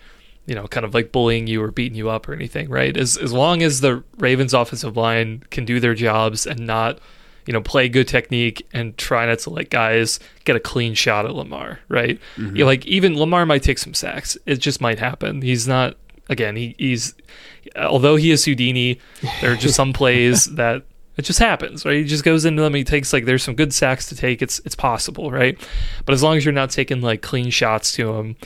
[0.50, 2.96] you know, kind of like bullying you or beating you up or anything, right?
[2.96, 6.98] As, as long as the Ravens offensive line can do their jobs and not,
[7.46, 11.24] you know, play good technique and try not to let guys get a clean shot
[11.24, 12.18] at Lamar, right?
[12.34, 12.56] Mm-hmm.
[12.56, 14.36] You know, like even Lamar might take some sacks.
[14.44, 15.40] It just might happen.
[15.40, 15.96] He's not
[16.28, 17.14] again, he, he's
[17.76, 18.98] although he is Houdini,
[19.40, 20.82] there are just some plays that
[21.16, 21.98] it just happens, right?
[21.98, 22.74] He just goes into them.
[22.74, 24.42] He takes like there's some good sacks to take.
[24.42, 25.56] It's it's possible, right?
[26.06, 28.36] But as long as you're not taking like clean shots to him,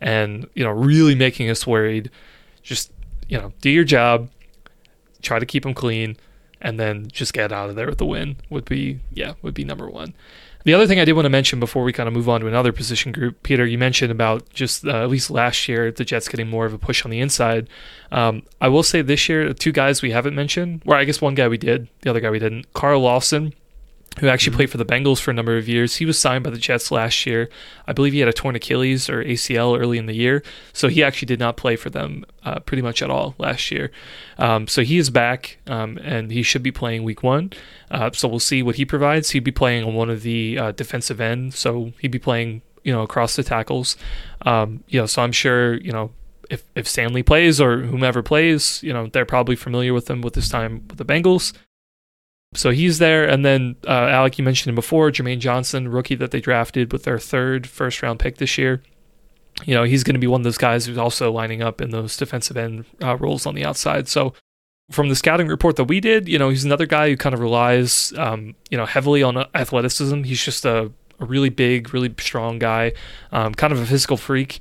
[0.00, 2.10] and you know really making us worried,
[2.62, 2.92] just
[3.28, 4.28] you know do your job,
[5.22, 6.16] try to keep them clean,
[6.60, 9.64] and then just get out of there with the win would be yeah would be
[9.64, 10.14] number one.
[10.64, 12.46] The other thing I did want to mention before we kind of move on to
[12.46, 16.26] another position group, Peter, you mentioned about just uh, at least last year the Jets
[16.26, 17.68] getting more of a push on the inside.
[18.10, 21.34] Um, I will say this year, two guys we haven't mentioned, or I guess one
[21.34, 22.72] guy we did, the other guy we didn't.
[22.72, 23.52] Carl Lawson
[24.20, 24.58] who actually mm-hmm.
[24.58, 25.96] played for the Bengals for a number of years.
[25.96, 27.48] He was signed by the Jets last year.
[27.86, 31.02] I believe he had a torn Achilles or ACL early in the year, so he
[31.02, 33.90] actually did not play for them uh, pretty much at all last year.
[34.38, 37.52] Um, so he is back, um, and he should be playing Week One.
[37.90, 39.30] Uh, so we'll see what he provides.
[39.30, 42.92] He'd be playing on one of the uh, defensive end, so he'd be playing you
[42.92, 43.96] know across the tackles.
[44.42, 46.12] Um, you know, so I'm sure you know
[46.50, 50.34] if if Stanley plays or whomever plays, you know, they're probably familiar with him with
[50.34, 51.52] his time with the Bengals.
[52.54, 56.30] So he's there, and then uh, Alec, you mentioned him before, Jermaine Johnson, rookie that
[56.30, 58.82] they drafted with their third first round pick this year.
[59.64, 61.90] You know, he's going to be one of those guys who's also lining up in
[61.90, 64.08] those defensive end uh, roles on the outside.
[64.08, 64.34] So
[64.90, 67.40] from the scouting report that we did, you know, he's another guy who kind of
[67.40, 70.22] relies, um, you know, heavily on athleticism.
[70.24, 70.90] He's just a,
[71.20, 72.92] a really big, really strong guy,
[73.32, 74.60] um, kind of a physical freak.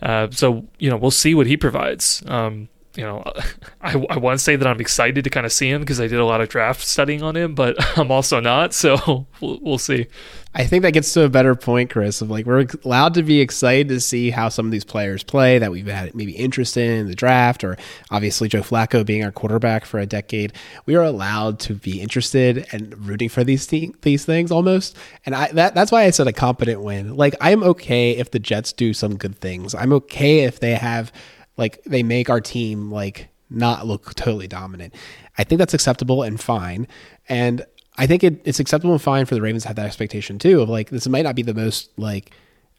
[0.00, 2.22] Uh, so you know, we'll see what he provides.
[2.26, 2.68] Um,
[2.98, 3.22] you know,
[3.80, 6.08] I, I want to say that I'm excited to kind of see him because I
[6.08, 8.74] did a lot of draft studying on him, but I'm also not.
[8.74, 10.08] So we'll, we'll see.
[10.54, 13.40] I think that gets to a better point, Chris, of like we're allowed to be
[13.40, 17.06] excited to see how some of these players play that we've had maybe interest in
[17.06, 17.76] the draft, or
[18.10, 20.54] obviously Joe Flacco being our quarterback for a decade.
[20.84, 25.34] We are allowed to be interested and rooting for these th- these things almost, and
[25.34, 27.14] I that that's why I said a competent win.
[27.14, 29.74] Like I'm okay if the Jets do some good things.
[29.74, 31.12] I'm okay if they have
[31.58, 34.94] like they make our team like not look totally dominant.
[35.36, 36.86] I think that's acceptable and fine.
[37.28, 37.66] And
[37.98, 40.62] I think it, it's acceptable and fine for the Ravens to have that expectation too
[40.62, 42.30] of like this might not be the most like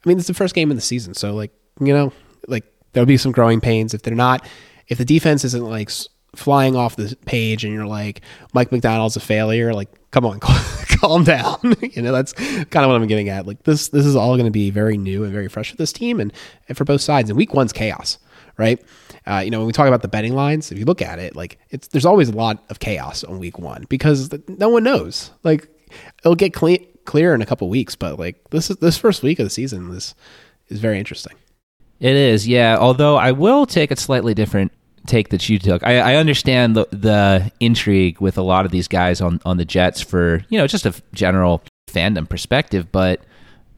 [0.03, 2.13] I mean it's the first game in the season so like you know
[2.47, 2.63] like
[2.93, 3.93] there'll be some growing pains.
[3.93, 4.47] If they're not
[4.87, 5.91] if the defense isn't like
[6.35, 8.21] flying off the page and you're like
[8.53, 10.39] Mike Macdonald's a failure like come on
[10.99, 11.57] calm down.
[11.81, 13.45] You know that's kind of what I'm getting at.
[13.45, 15.91] Like this this is all going to be very new and very fresh for this
[15.91, 16.31] team and,
[16.69, 17.29] and for both sides.
[17.29, 18.19] And week one's chaos
[18.59, 18.83] right
[19.29, 21.35] uh, you know, when we talk about the betting lines, if you look at it,
[21.35, 25.31] like it's there's always a lot of chaos on week one because no one knows.
[25.43, 25.67] Like
[26.23, 29.37] it'll get clean, clear in a couple weeks, but like this is this first week
[29.37, 30.15] of the season is
[30.69, 31.33] is very interesting.
[31.99, 32.77] It is, yeah.
[32.79, 34.71] Although I will take a slightly different
[35.05, 35.83] take that you took.
[35.85, 39.65] I, I understand the the intrigue with a lot of these guys on on the
[39.65, 43.21] Jets for you know just a general fandom perspective, but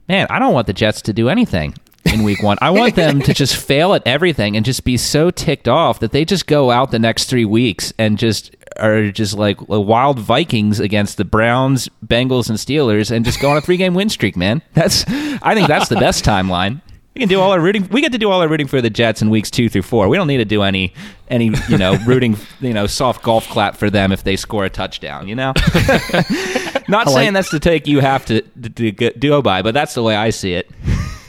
[0.07, 1.73] man, I don't want the Jets to do anything
[2.05, 2.57] in week one.
[2.61, 6.11] I want them to just fail at everything and just be so ticked off that
[6.11, 10.79] they just go out the next three weeks and just are just like wild Vikings
[10.79, 14.35] against the Browns, Bengals, and Steelers and just go on a three game win streak,
[14.35, 14.61] man.
[14.73, 16.81] That's I think that's the best timeline.
[17.13, 17.89] We can do all our rooting.
[17.89, 20.07] We get to do all our rooting for the Jets in weeks two through four.
[20.07, 20.93] We don't need to do any
[21.29, 24.69] any you know rooting you know soft golf clap for them if they score a
[24.69, 25.27] touchdown.
[25.27, 25.53] You know,
[26.87, 29.93] not like, saying that's the take you have to, to, to go by, but that's
[29.93, 30.71] the way I see it.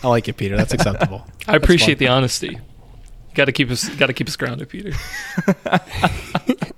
[0.02, 0.56] I like it, Peter.
[0.56, 1.26] That's acceptable.
[1.48, 2.58] I appreciate the honesty.
[3.34, 3.88] Got to keep us.
[3.96, 4.92] Got to keep us grounded, Peter.
[5.64, 6.72] That's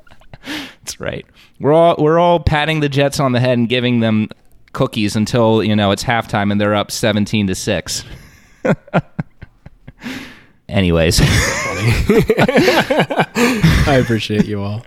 [1.00, 1.26] right.
[1.58, 4.28] We're all we're all patting the Jets on the head and giving them
[4.72, 8.04] cookies until you know it's halftime and they're up seventeen to six.
[10.68, 11.20] Anyways,
[13.86, 14.84] I appreciate you all.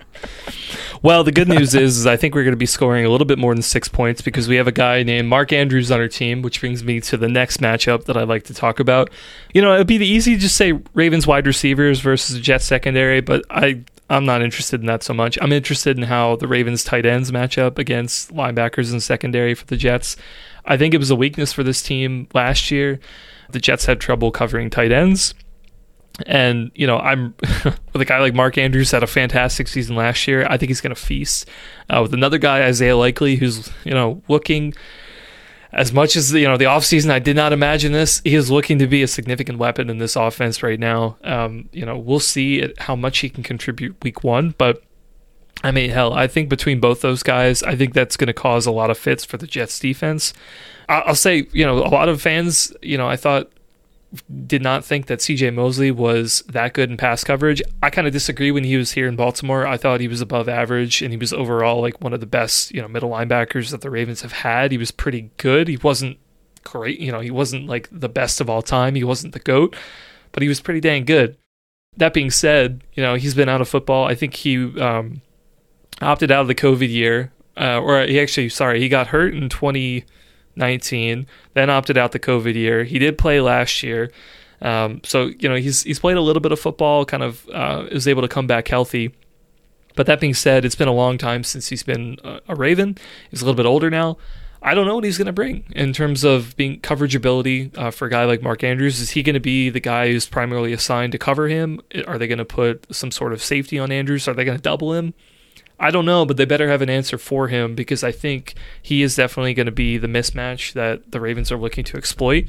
[1.02, 3.26] Well, the good news is, is I think we're going to be scoring a little
[3.26, 6.08] bit more than six points because we have a guy named Mark Andrews on our
[6.08, 9.10] team, which brings me to the next matchup that I'd like to talk about.
[9.54, 13.22] You know, it'd be easy to just say Ravens wide receivers versus the Jets secondary,
[13.22, 15.38] but I I'm not interested in that so much.
[15.42, 19.66] I'm interested in how the Ravens tight ends match up against linebackers and secondary for
[19.66, 20.16] the Jets.
[20.66, 23.00] I think it was a weakness for this team last year.
[23.50, 25.34] The Jets had trouble covering tight ends.
[26.26, 27.36] And, you know, I'm
[27.94, 30.48] with a guy like Mark Andrews had a fantastic season last year.
[30.50, 31.48] I think he's going to feast.
[31.90, 34.74] Uh, with another guy, Isaiah Likely, who's, you know, looking
[35.72, 38.22] as much as, you know, the offseason, I did not imagine this.
[38.24, 41.18] He is looking to be a significant weapon in this offense right now.
[41.24, 44.56] Um, you know, we'll see how much he can contribute week one.
[44.58, 44.82] But,
[45.64, 48.66] I mean, hell, I think between both those guys, I think that's going to cause
[48.66, 50.34] a lot of fits for the Jets defense.
[50.90, 53.52] I'll say, you know, a lot of fans, you know, I thought
[54.46, 57.62] did not think that CJ Mosley was that good in pass coverage.
[57.84, 59.68] I kind of disagree when he was here in Baltimore.
[59.68, 62.74] I thought he was above average and he was overall like one of the best,
[62.74, 64.72] you know, middle linebackers that the Ravens have had.
[64.72, 65.68] He was pretty good.
[65.68, 66.18] He wasn't
[66.64, 68.96] great, you know, he wasn't like the best of all time.
[68.96, 69.76] He wasn't the GOAT,
[70.32, 71.38] but he was pretty dang good.
[71.98, 74.06] That being said, you know, he's been out of football.
[74.06, 75.22] I think he um,
[76.02, 79.50] opted out of the COVID year, uh, or he actually, sorry, he got hurt in
[79.50, 80.06] 20-
[80.58, 82.84] 19, then opted out the COVID year.
[82.84, 84.12] He did play last year.
[84.62, 87.86] Um, so, you know, he's, he's played a little bit of football, kind of uh,
[87.92, 89.14] is able to come back healthy.
[89.96, 92.98] But that being said, it's been a long time since he's been a Raven.
[93.32, 94.18] He's a little bit older now.
[94.62, 97.92] I don't know what he's going to bring in terms of being coverage ability uh,
[97.92, 99.00] for a guy like Mark Andrews.
[99.00, 101.80] Is he going to be the guy who's primarily assigned to cover him?
[102.08, 104.28] Are they going to put some sort of safety on Andrews?
[104.28, 105.14] Are they going to double him?
[105.80, 109.04] I don't know, but they better have an answer for him because I think he
[109.04, 112.46] is definitely going to be the mismatch that the Ravens are looking to exploit.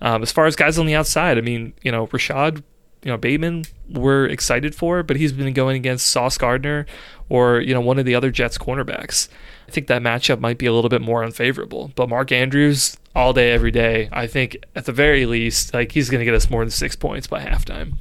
[0.00, 2.64] Um, as far as guys on the outside, I mean, you know, Rashod,
[3.04, 6.86] you know, Bateman, we're excited for, but he's been going against Sauce Gardner
[7.28, 9.28] or, you know, one of the other Jets cornerbacks.
[9.68, 11.92] I think that matchup might be a little bit more unfavorable.
[11.94, 16.10] But Mark Andrews, all day, every day, I think at the very least, like he's
[16.10, 17.94] going to get us more than six points by halftime.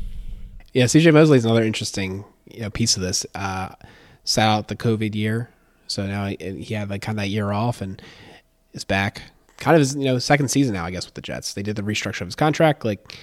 [0.74, 3.26] Yeah, CJ Mosley is another interesting you know, piece of this.
[3.36, 3.70] Uh,
[4.24, 5.50] sat out the COVID year,
[5.88, 8.02] so now he, had like kind of that year off and
[8.74, 9.22] is back.
[9.58, 11.54] Kind of his you know second season now, I guess, with the Jets.
[11.54, 12.86] They did the restructure of his contract.
[12.86, 13.18] Like,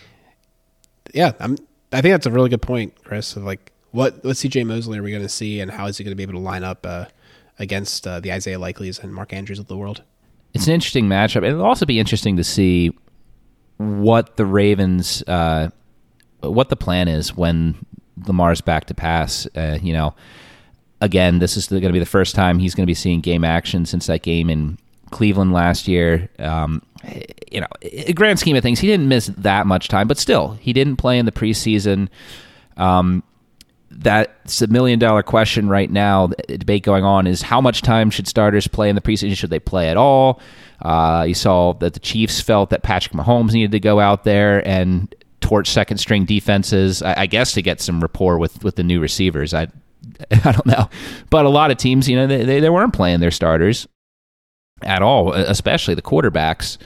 [1.14, 1.56] yeah, I'm.
[1.90, 3.34] I think that's a really good point, Chris.
[3.36, 6.04] Of like, what what CJ Mosley are we going to see, and how is he
[6.04, 7.06] going to be able to line up uh,
[7.58, 10.02] against uh, the Isaiah Likely's and Mark Andrews of the world?
[10.54, 11.46] It's an interesting matchup.
[11.46, 12.96] It'll also be interesting to see
[13.78, 15.70] what the Ravens, uh,
[16.40, 17.74] what the plan is when
[18.26, 19.46] Lamar's back to pass.
[19.56, 20.14] Uh, you know,
[21.00, 23.44] again, this is going to be the first time he's going to be seeing game
[23.44, 24.78] action since that game in
[25.10, 26.28] Cleveland last year.
[26.38, 26.82] Um,
[27.50, 27.66] you know,
[28.14, 31.18] grand scheme of things, he didn't miss that much time, but still, he didn't play
[31.18, 32.08] in the preseason.
[32.76, 33.22] Um,
[33.90, 36.28] that's a million dollar question right now.
[36.28, 39.36] The debate going on is how much time should starters play in the preseason?
[39.36, 40.40] Should they play at all?
[40.82, 44.66] Uh, you saw that the Chiefs felt that Patrick Mahomes needed to go out there
[44.68, 48.82] and torch second string defenses, I, I guess, to get some rapport with, with the
[48.82, 49.54] new receivers.
[49.54, 49.68] I
[50.44, 50.88] I don't know,
[51.30, 53.86] but a lot of teams, you know, they, they, weren't playing their starters
[54.82, 56.78] at all, especially the quarterbacks.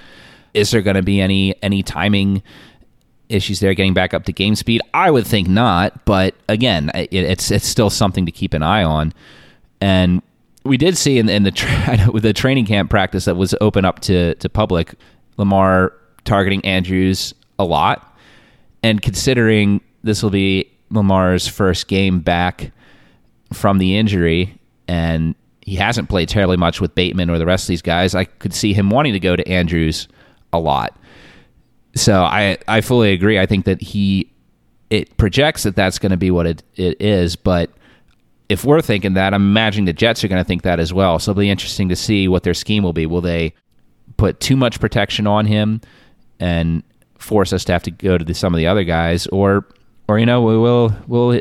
[0.55, 2.43] Is there going to be any any timing
[3.29, 4.81] issues there getting back up to game speed?
[4.93, 8.83] I would think not, but again, it, it's it's still something to keep an eye
[8.83, 9.13] on.
[9.81, 10.23] And
[10.65, 13.85] we did see in, in the tra- with the training camp practice that was open
[13.85, 14.95] up to to public,
[15.37, 15.93] Lamar
[16.25, 18.17] targeting Andrews a lot,
[18.83, 22.71] and considering this will be Lamar's first game back
[23.53, 27.69] from the injury, and he hasn't played terribly much with Bateman or the rest of
[27.69, 28.15] these guys.
[28.15, 30.09] I could see him wanting to go to Andrews
[30.53, 30.97] a lot.
[31.95, 33.39] So I I fully agree.
[33.39, 34.31] I think that he
[34.91, 37.71] it projects that that's going to be what it, it is, but
[38.49, 41.19] if we're thinking that, I'm imagining the Jets are going to think that as well.
[41.19, 43.07] So it'll be interesting to see what their scheme will be.
[43.07, 43.55] Will they
[44.19, 45.81] put too much protection on him
[46.39, 46.83] and
[47.19, 49.67] force us to have to go to the, some of the other guys, or
[50.09, 51.41] or you know we will will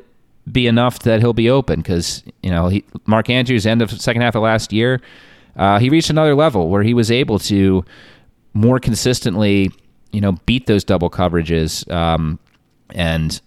[0.51, 4.21] be enough that he'll be open because you know he, Mark Andrews end of second
[4.21, 5.01] half of last year
[5.55, 7.83] uh, he reached another level where he was able to
[8.53, 9.71] more consistently
[10.11, 12.39] you know beat those double coverages um,
[12.93, 13.41] and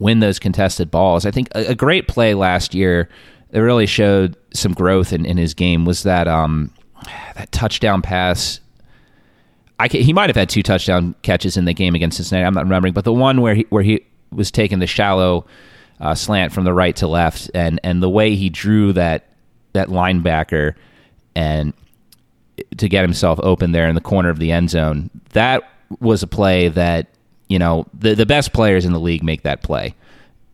[0.00, 1.24] win those contested balls.
[1.26, 3.08] I think a, a, great play last year
[3.50, 6.72] that really showed some growth in, in his game was that um,
[7.36, 8.60] that touchdown pass.
[9.78, 12.44] I can, he might have had two touchdown catches in the game against Cincinnati.
[12.44, 15.46] I'm not remembering, but the one where he where he was taking the shallow
[16.00, 19.26] uh, slant from the right to left, and and the way he drew that
[19.72, 20.74] that linebacker
[21.34, 21.72] and
[22.76, 25.62] to get himself open there in the corner of the end zone, that
[26.00, 27.08] was a play that
[27.48, 29.94] you know the the best players in the league make that play,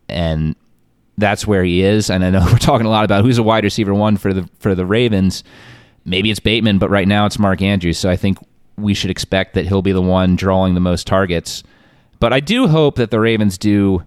[0.09, 0.55] and
[1.17, 2.09] that's where he is.
[2.09, 4.49] And I know we're talking a lot about who's a wide receiver one for the
[4.59, 5.43] for the Ravens.
[6.05, 7.97] Maybe it's Bateman, but right now it's Mark Andrews.
[7.97, 8.37] So I think
[8.77, 11.63] we should expect that he'll be the one drawing the most targets.
[12.19, 14.03] But I do hope that the Ravens do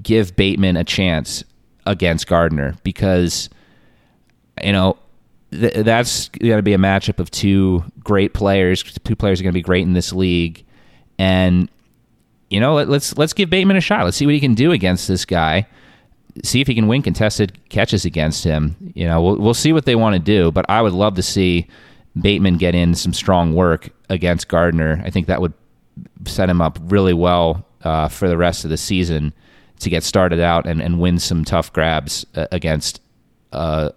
[0.00, 1.44] give Bateman a chance
[1.86, 3.50] against Gardner because
[4.62, 4.96] you know
[5.50, 8.82] th- that's going to be a matchup of two great players.
[8.82, 10.64] Two players are going to be great in this league,
[11.18, 11.68] and
[12.50, 14.04] you know let, let's let's give Bateman a shot.
[14.04, 15.66] Let's see what he can do against this guy.
[16.42, 18.92] See if he can win contested catches against him.
[18.94, 21.22] You know, we'll, we'll see what they want to do, but I would love to
[21.22, 21.68] see
[22.18, 25.02] Bateman get in some strong work against Gardner.
[25.04, 25.52] I think that would
[26.24, 29.34] set him up really well uh, for the rest of the season
[29.80, 33.00] to get started out and, and win some tough grabs uh, against
[33.52, 33.90] uh,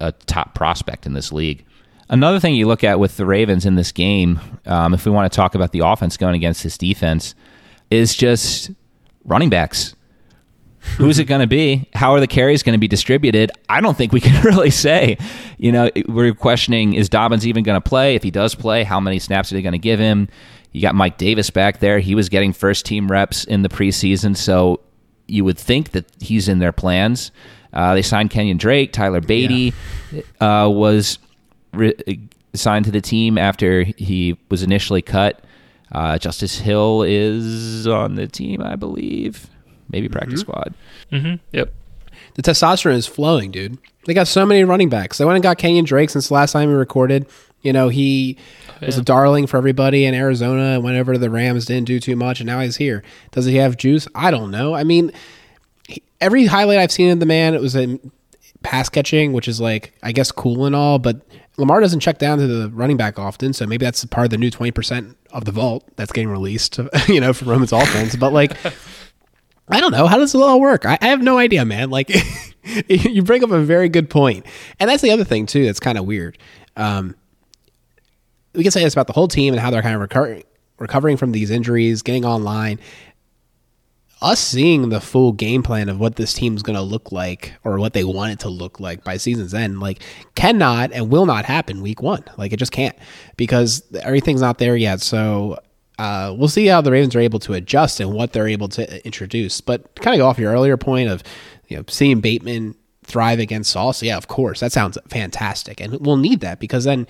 [0.00, 1.64] a top prospect in this league.
[2.08, 5.30] Another thing you look at with the Ravens in this game, um, if we want
[5.30, 7.34] to talk about the offense going against this defense,
[7.90, 8.70] is just
[9.24, 9.96] running backs.
[10.98, 11.88] Who's it going to be?
[11.94, 13.50] How are the carries going to be distributed?
[13.68, 15.18] I don't think we can really say.
[15.58, 18.14] You know, we're questioning is Dobbins even going to play?
[18.14, 20.28] If he does play, how many snaps are they going to give him?
[20.72, 21.98] You got Mike Davis back there.
[21.98, 24.80] He was getting first team reps in the preseason, so
[25.26, 27.30] you would think that he's in their plans.
[27.72, 28.92] Uh, they signed Kenyon Drake.
[28.92, 29.74] Tyler Badie
[30.10, 30.22] yeah.
[30.64, 31.18] uh, was
[31.72, 31.94] re-
[32.54, 35.44] signed to the team after he was initially cut.
[35.92, 39.48] Uh, Justice Hill is on the team, I believe.
[39.90, 40.50] Maybe practice mm-hmm.
[40.50, 40.74] squad.
[41.12, 41.34] Mm-hmm.
[41.52, 41.72] Yep.
[42.34, 43.78] The testosterone is flowing, dude.
[44.04, 45.18] They got so many running backs.
[45.18, 47.26] They went and got Kenyon Drake since the last time we recorded.
[47.66, 48.38] You know, he
[48.80, 48.86] yeah.
[48.86, 51.98] was a darling for everybody in Arizona and went over to the Rams, didn't do
[51.98, 53.02] too much, and now he's here.
[53.32, 54.06] Does he have juice?
[54.14, 54.72] I don't know.
[54.72, 55.10] I mean,
[55.88, 57.98] he, every highlight I've seen of the man, it was a
[58.62, 61.22] pass catching, which is like, I guess, cool and all, but
[61.56, 64.38] Lamar doesn't check down to the running back often, so maybe that's part of the
[64.38, 68.14] new 20% of the vault that's getting released, you know, from Roman's offense.
[68.14, 68.56] But like,
[69.68, 70.06] I don't know.
[70.06, 70.86] How does it all work?
[70.86, 71.90] I, I have no idea, man.
[71.90, 72.10] Like,
[72.88, 74.46] you bring up a very good point.
[74.78, 76.38] And that's the other thing, too, that's kind of weird.
[76.76, 77.16] Um,
[78.56, 80.44] we can say this about the whole team and how they're kind of recovering,
[80.78, 82.78] recovering from these injuries, getting online.
[84.22, 87.78] Us seeing the full game plan of what this team's going to look like or
[87.78, 90.02] what they want it to look like by season's end, like,
[90.34, 92.24] cannot and will not happen week one.
[92.38, 92.96] Like, it just can't
[93.36, 95.02] because everything's not there yet.
[95.02, 95.58] So,
[95.98, 99.04] uh, we'll see how the Ravens are able to adjust and what they're able to
[99.06, 99.60] introduce.
[99.60, 101.22] But kind of go off your earlier point of
[101.68, 106.16] you know seeing Bateman thrive against Sauce, yeah, of course, that sounds fantastic, and we'll
[106.16, 107.06] need that because then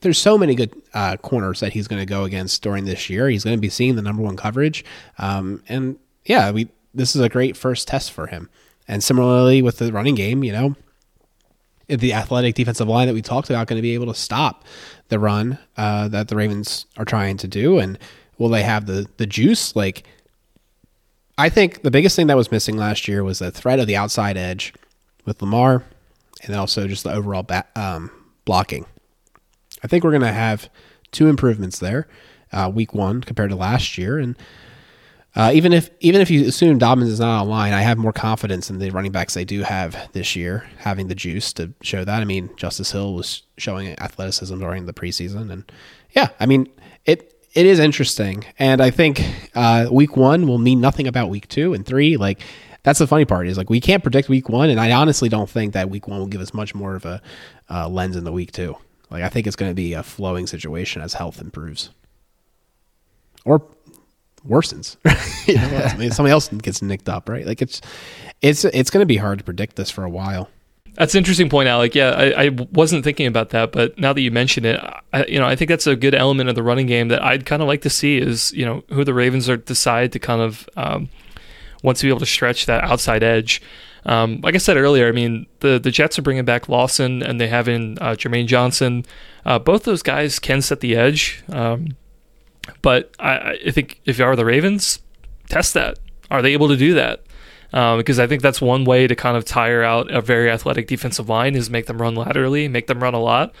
[0.00, 3.28] there's so many good uh, corners that he's going to go against during this year.
[3.28, 4.84] He's going to be seeing the number one coverage,
[5.18, 8.48] um, and yeah, we this is a great first test for him.
[8.86, 10.76] And similarly with the running game, you know,
[11.88, 14.64] the athletic defensive line that we talked about going to be able to stop
[15.08, 17.98] the run uh, that the Ravens are trying to do, and
[18.38, 19.74] will they have the the juice?
[19.76, 20.04] Like,
[21.36, 23.96] I think the biggest thing that was missing last year was the threat of the
[23.96, 24.72] outside edge
[25.24, 25.84] with Lamar,
[26.42, 27.46] and also just the overall
[27.76, 28.10] um,
[28.44, 28.86] blocking.
[29.84, 30.70] I think we're going to have
[31.12, 32.08] two improvements there,
[32.52, 34.34] uh, week one compared to last year, and
[35.36, 38.70] uh, even if even if you assume Dobbins is not online, I have more confidence
[38.70, 42.20] in the running backs they do have this year, having the juice to show that.
[42.20, 45.70] I mean, Justice Hill was showing athleticism during the preseason, and
[46.12, 46.68] yeah, I mean
[47.04, 47.30] it.
[47.52, 49.22] It is interesting, and I think
[49.54, 52.16] uh, week one will mean nothing about week two and three.
[52.16, 52.40] Like
[52.82, 55.48] that's the funny part is like we can't predict week one, and I honestly don't
[55.48, 57.22] think that week one will give us much more of a
[57.70, 58.76] uh, lens in the week two.
[59.14, 61.90] Like I think it's going to be a flowing situation as health improves,
[63.44, 63.62] or
[64.44, 64.96] worsens.
[65.46, 67.46] you know, I mean, somebody else gets nicked up, right?
[67.46, 67.80] Like it's
[68.42, 70.50] it's it's going to be hard to predict this for a while.
[70.94, 71.94] That's an interesting point, Alec.
[71.94, 74.80] Yeah, I, I, wasn't thinking about that, but now that you mention it,
[75.12, 77.46] I, you know, I think that's a good element of the running game that I'd
[77.46, 80.40] kind of like to see is you know who the Ravens are decide to kind
[80.40, 81.08] of um,
[81.84, 83.62] want to be able to stretch that outside edge.
[84.06, 87.40] Um, like I said earlier, I mean the the Jets are bringing back Lawson and
[87.40, 89.04] they have in uh, Jermaine Johnson.
[89.44, 91.42] Uh, both those guys can set the edge.
[91.48, 91.96] Um,
[92.82, 95.00] but I, I think if you are the Ravens,
[95.48, 95.98] test that.
[96.30, 97.22] Are they able to do that?
[97.72, 100.86] Uh, because I think that's one way to kind of tire out a very athletic
[100.86, 103.52] defensive line is make them run laterally, make them run a lot,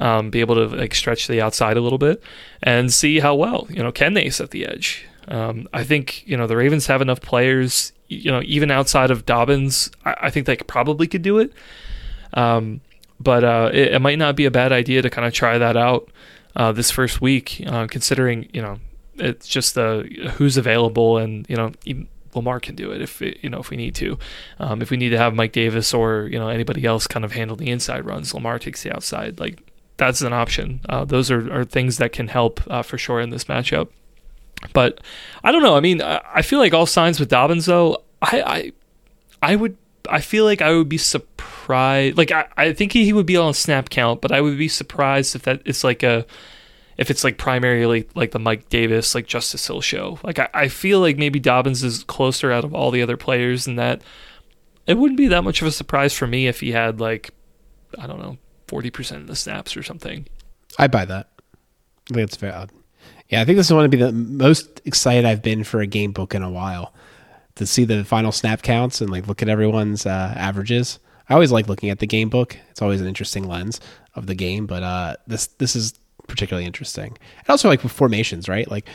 [0.00, 2.20] um, be able to like stretch the outside a little bit,
[2.62, 5.06] and see how well you know can they set the edge.
[5.28, 9.26] Um, I think you know the Ravens have enough players, you know, even outside of
[9.26, 11.52] Dobbins, I, I think they probably could do it.
[12.34, 12.80] Um,
[13.20, 15.76] but uh, it, it, might not be a bad idea to kind of try that
[15.76, 16.10] out
[16.56, 18.78] uh, this first week, uh, considering you know
[19.16, 21.72] it's just the who's available and you know.
[22.34, 24.18] Lamar can do it if it, you know if we need to.
[24.58, 27.32] Um, if we need to have Mike Davis or you know anybody else kind of
[27.32, 29.38] handle the inside runs, Lamar takes the outside.
[29.38, 29.62] Like
[29.98, 30.80] that's an option.
[30.88, 33.88] Uh, those are, are things that can help uh, for sure in this matchup.
[34.72, 35.00] But
[35.42, 35.76] I don't know.
[35.76, 38.02] I mean, I feel like all signs with Dobbins though.
[38.20, 38.72] I I,
[39.52, 39.76] I would.
[40.08, 42.16] I feel like I would be surprised.
[42.18, 44.68] Like I, I think he he would be on snap count, but I would be
[44.68, 46.26] surprised if that it's like a
[46.96, 50.18] if it's like primarily like the Mike Davis, like Justice Hill show.
[50.22, 53.66] Like I, I feel like maybe Dobbins is closer out of all the other players
[53.66, 54.02] and that
[54.86, 57.30] it wouldn't be that much of a surprise for me if he had like
[57.98, 60.26] I don't know, forty percent of the snaps or something.
[60.78, 61.28] I buy that.
[62.12, 62.81] I think.
[63.32, 65.86] Yeah, I think this is one to be the most excited I've been for a
[65.86, 66.92] game book in a while.
[67.56, 70.98] To see the final snap counts and like look at everyone's uh, averages.
[71.28, 72.58] I always like looking at the game book.
[72.70, 73.80] It's always an interesting lens
[74.14, 75.94] of the game, but uh, this this is
[76.28, 77.16] particularly interesting.
[77.38, 78.70] And also like formations, right?
[78.70, 78.86] Like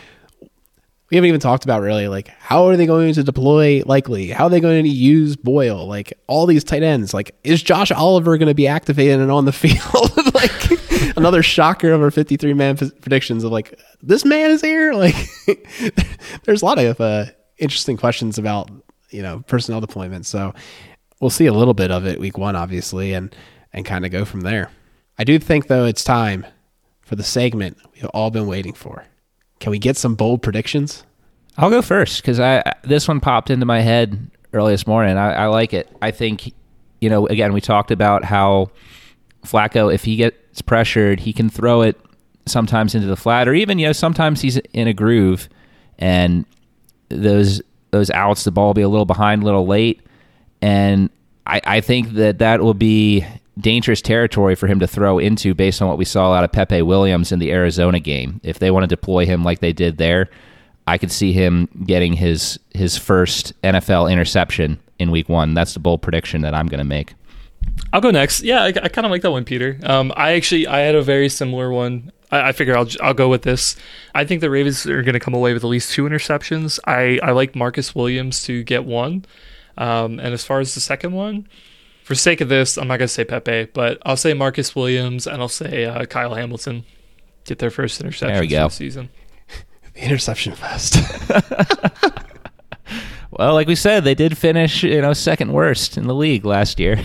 [1.09, 4.29] we haven't even talked about really like how are they going to deploy likely?
[4.29, 5.87] How are they going to use Boyle?
[5.87, 7.11] Like all these tight ends.
[7.11, 10.11] Like is Josh Oliver going to be activated and on the field?
[10.35, 14.93] like another shocker of our 53 man predictions of like this man is here.
[14.97, 15.15] Like
[16.43, 17.25] there's a lot of uh,
[17.57, 18.69] interesting questions about
[19.09, 20.25] you know personnel deployment.
[20.25, 20.53] So
[21.19, 23.35] we'll see a little bit of it week one, obviously, and
[23.73, 24.71] and kind of go from there.
[25.17, 26.45] I do think though it's time
[27.01, 29.05] for the segment we've all been waiting for.
[29.59, 31.03] Can we get some bold predictions?
[31.57, 35.17] I'll go first because I this one popped into my head early this morning.
[35.17, 35.89] I, I like it.
[36.01, 36.53] I think
[36.99, 38.71] you know again we talked about how
[39.45, 41.99] Flacco if he gets pressured he can throw it
[42.47, 45.49] sometimes into the flat or even you know sometimes he's in a groove
[45.99, 46.45] and
[47.09, 50.01] those those outs the ball will be a little behind a little late
[50.61, 51.09] and
[51.45, 53.25] I, I think that that will be
[53.59, 56.81] dangerous territory for him to throw into based on what we saw out of Pepe
[56.81, 58.39] Williams in the Arizona game.
[58.43, 60.29] If they want to deploy him like they did there,
[60.85, 65.53] I could see him getting his his first NFL interception in week one.
[65.53, 67.13] That's the bold prediction that I'm going to make.
[67.91, 68.41] I'll go next.
[68.41, 69.79] Yeah, I, I kind of like that one, Peter.
[69.83, 72.11] Um, I actually I had a very similar one.
[72.31, 73.75] I, I figure I'll I'll go with this.
[74.15, 76.79] I think the Ravens are going to come away with at least two interceptions.
[76.85, 79.25] I I like Marcus Williams to get one.
[79.77, 81.47] Um, and as far as the second one,
[82.03, 85.27] for sake of this, I'm not going to say Pepe, but I'll say Marcus Williams
[85.27, 86.83] and I'll say uh, Kyle Hamilton
[87.45, 88.69] get their first interception there we go.
[88.69, 89.09] the season.
[89.93, 90.97] the interception fest.
[93.31, 96.79] well, like we said, they did finish, you know, second worst in the league last
[96.79, 97.03] year.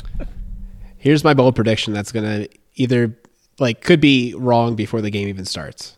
[0.98, 3.16] Here's my bold prediction that's going to either
[3.58, 5.96] like could be wrong before the game even starts.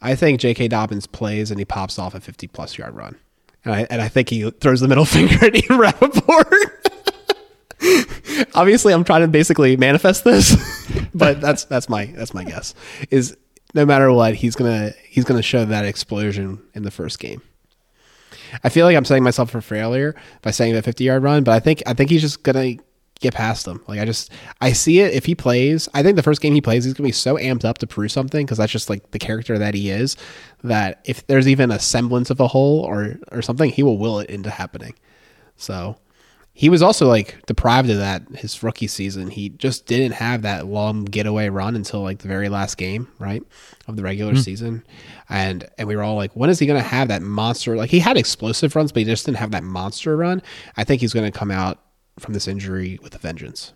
[0.00, 0.68] I think J.K.
[0.68, 3.16] Dobbins plays and he pops off a 50 plus yard run.
[3.64, 6.88] And I, and I think he throws the middle finger at Ian Rapoport.
[8.54, 10.56] Obviously, I'm trying to basically manifest this,
[11.14, 12.74] but that's that's my that's my guess.
[13.10, 13.36] Is
[13.74, 17.42] no matter what, he's gonna he's gonna show that explosion in the first game.
[18.62, 21.52] I feel like I'm setting myself for failure by saying the 50 yard run, but
[21.52, 22.76] I think I think he's just gonna
[23.22, 23.82] get past them.
[23.88, 25.88] Like I just I see it if he plays.
[25.94, 28.12] I think the first game he plays, he's gonna be so amped up to prove
[28.12, 30.16] something because that's just like the character that he is.
[30.62, 34.20] That if there's even a semblance of a hole or or something, he will will
[34.20, 34.94] it into happening.
[35.56, 35.96] So
[36.54, 39.30] he was also like deprived of that his rookie season.
[39.30, 43.42] He just didn't have that long getaway run until like the very last game, right,
[43.88, 44.38] of the regular hmm.
[44.38, 44.84] season.
[45.30, 47.74] And and we were all like, when is he going to have that monster?
[47.76, 50.42] Like he had explosive runs, but he just didn't have that monster run.
[50.76, 51.80] I think he's going to come out
[52.18, 53.72] from this injury with a vengeance.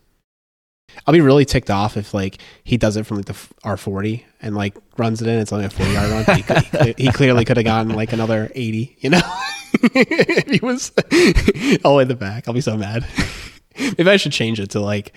[1.07, 4.25] I'll be really ticked off if like he does it from like the R forty
[4.41, 5.39] and like runs it in.
[5.39, 6.37] It's only a forty yard run.
[6.37, 8.97] He, could- he, he clearly could have gotten like another eighty.
[9.01, 9.21] You know,
[9.83, 10.93] if he was
[11.85, 12.47] all the way in the back.
[12.49, 13.05] I'll be so mad.
[13.79, 15.13] Maybe I should change it to like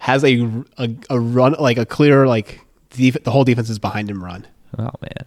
[0.00, 0.42] has a
[0.78, 2.60] a, a run like a clear like
[2.90, 4.46] def- the whole defense is behind him run
[4.78, 5.26] Oh man.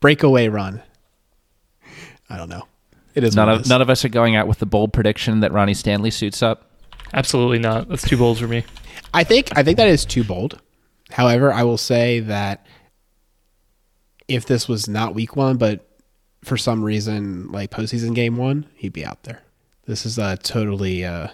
[0.00, 0.82] breakaway run.
[2.28, 2.66] I don't know.
[3.14, 3.68] It is None of is.
[3.68, 6.70] none of us are going out with the bold prediction that Ronnie Stanley suits up.
[7.12, 7.88] Absolutely not.
[7.88, 8.64] That's too bold for me.
[9.12, 10.60] I think I think that is too bold.
[11.10, 12.66] However, I will say that
[14.26, 15.86] if this was not week one, but
[16.42, 19.42] for some reason like postseason game one, he'd be out there.
[19.86, 21.28] This is uh totally uh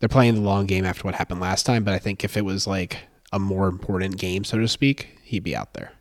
[0.00, 2.44] they're playing the long game after what happened last time, but I think if it
[2.44, 2.98] was like
[3.32, 5.92] a more important game, so to speak, he'd be out there.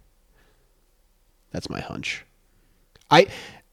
[1.52, 2.26] That's my hunch.
[3.12, 3.28] I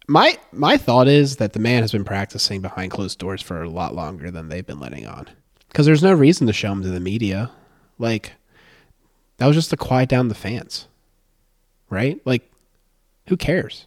[0.08, 3.70] my my thought is that the man has been practicing behind closed doors for a
[3.70, 5.28] lot longer than they've been letting on.
[5.68, 7.50] Because there's no reason to show him to the media.
[7.98, 8.32] Like
[9.38, 10.86] that was just to quiet down the fans,
[11.88, 12.20] right?
[12.24, 12.50] Like
[13.28, 13.86] who cares?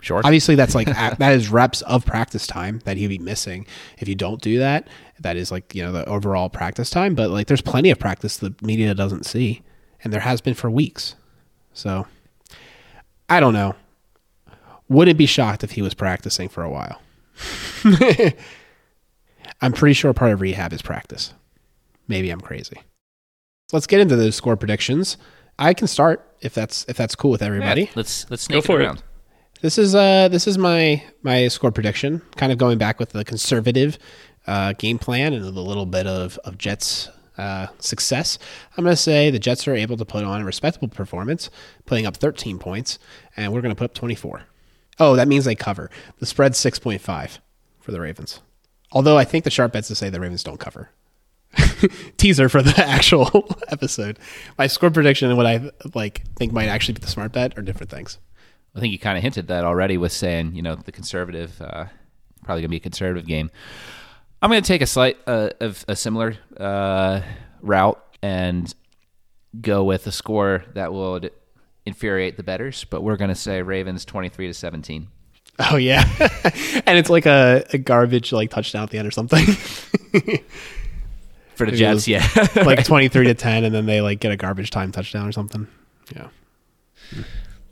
[0.00, 0.22] Sure.
[0.24, 0.86] Obviously, that's like
[1.18, 3.66] that is reps of practice time that he'd be missing
[3.98, 4.88] if you don't do that.
[5.20, 8.36] That is like you know the overall practice time, but like there's plenty of practice
[8.36, 9.62] the media doesn't see,
[10.02, 11.16] and there has been for weeks.
[11.72, 12.06] So
[13.28, 13.74] I don't know.
[14.90, 17.00] Wouldn't be shocked if he was practicing for a while.
[19.62, 21.32] I'm pretty sure part of rehab is practice.
[22.08, 22.82] Maybe I'm crazy.
[23.72, 25.16] Let's get into those score predictions.
[25.58, 27.82] I can start if that's if that's cool with everybody.
[27.82, 28.86] Yeah, let's let's Go snake for it it.
[28.86, 29.02] around.
[29.60, 33.24] This is uh this is my my score prediction, kind of going back with the
[33.24, 33.98] conservative
[34.46, 38.38] uh, game plan and a little bit of of Jets uh, success.
[38.76, 41.48] I'm going to say the Jets are able to put on a respectable performance,
[41.86, 42.98] putting up 13 points,
[43.36, 44.42] and we're going to put up 24.
[45.00, 45.90] Oh, that means they cover.
[46.18, 47.38] The spread's 6.5
[47.80, 48.40] for the Ravens.
[48.92, 50.90] Although I think the sharp bets to say the Ravens don't cover.
[52.18, 54.18] Teaser for the actual episode.
[54.58, 57.62] My score prediction and what I like think might actually be the smart bet are
[57.62, 58.18] different things.
[58.74, 61.86] I think you kind of hinted that already with saying, you know, the conservative, uh,
[62.44, 63.50] probably going to be a conservative game.
[64.42, 67.22] I'm going to take a slight, uh, of a similar uh,
[67.62, 68.72] route and
[69.60, 71.32] go with a score that would
[71.86, 75.08] infuriate the betters, but we're going to say Ravens 23 to 17.
[75.70, 76.04] Oh yeah,
[76.86, 79.44] and it's like a, a garbage like touchdown at the end or something,
[81.54, 82.26] For the Jets, yeah.
[82.64, 85.32] like twenty three to ten, and then they like get a garbage time touchdown or
[85.32, 85.66] something.
[86.16, 86.28] Yeah,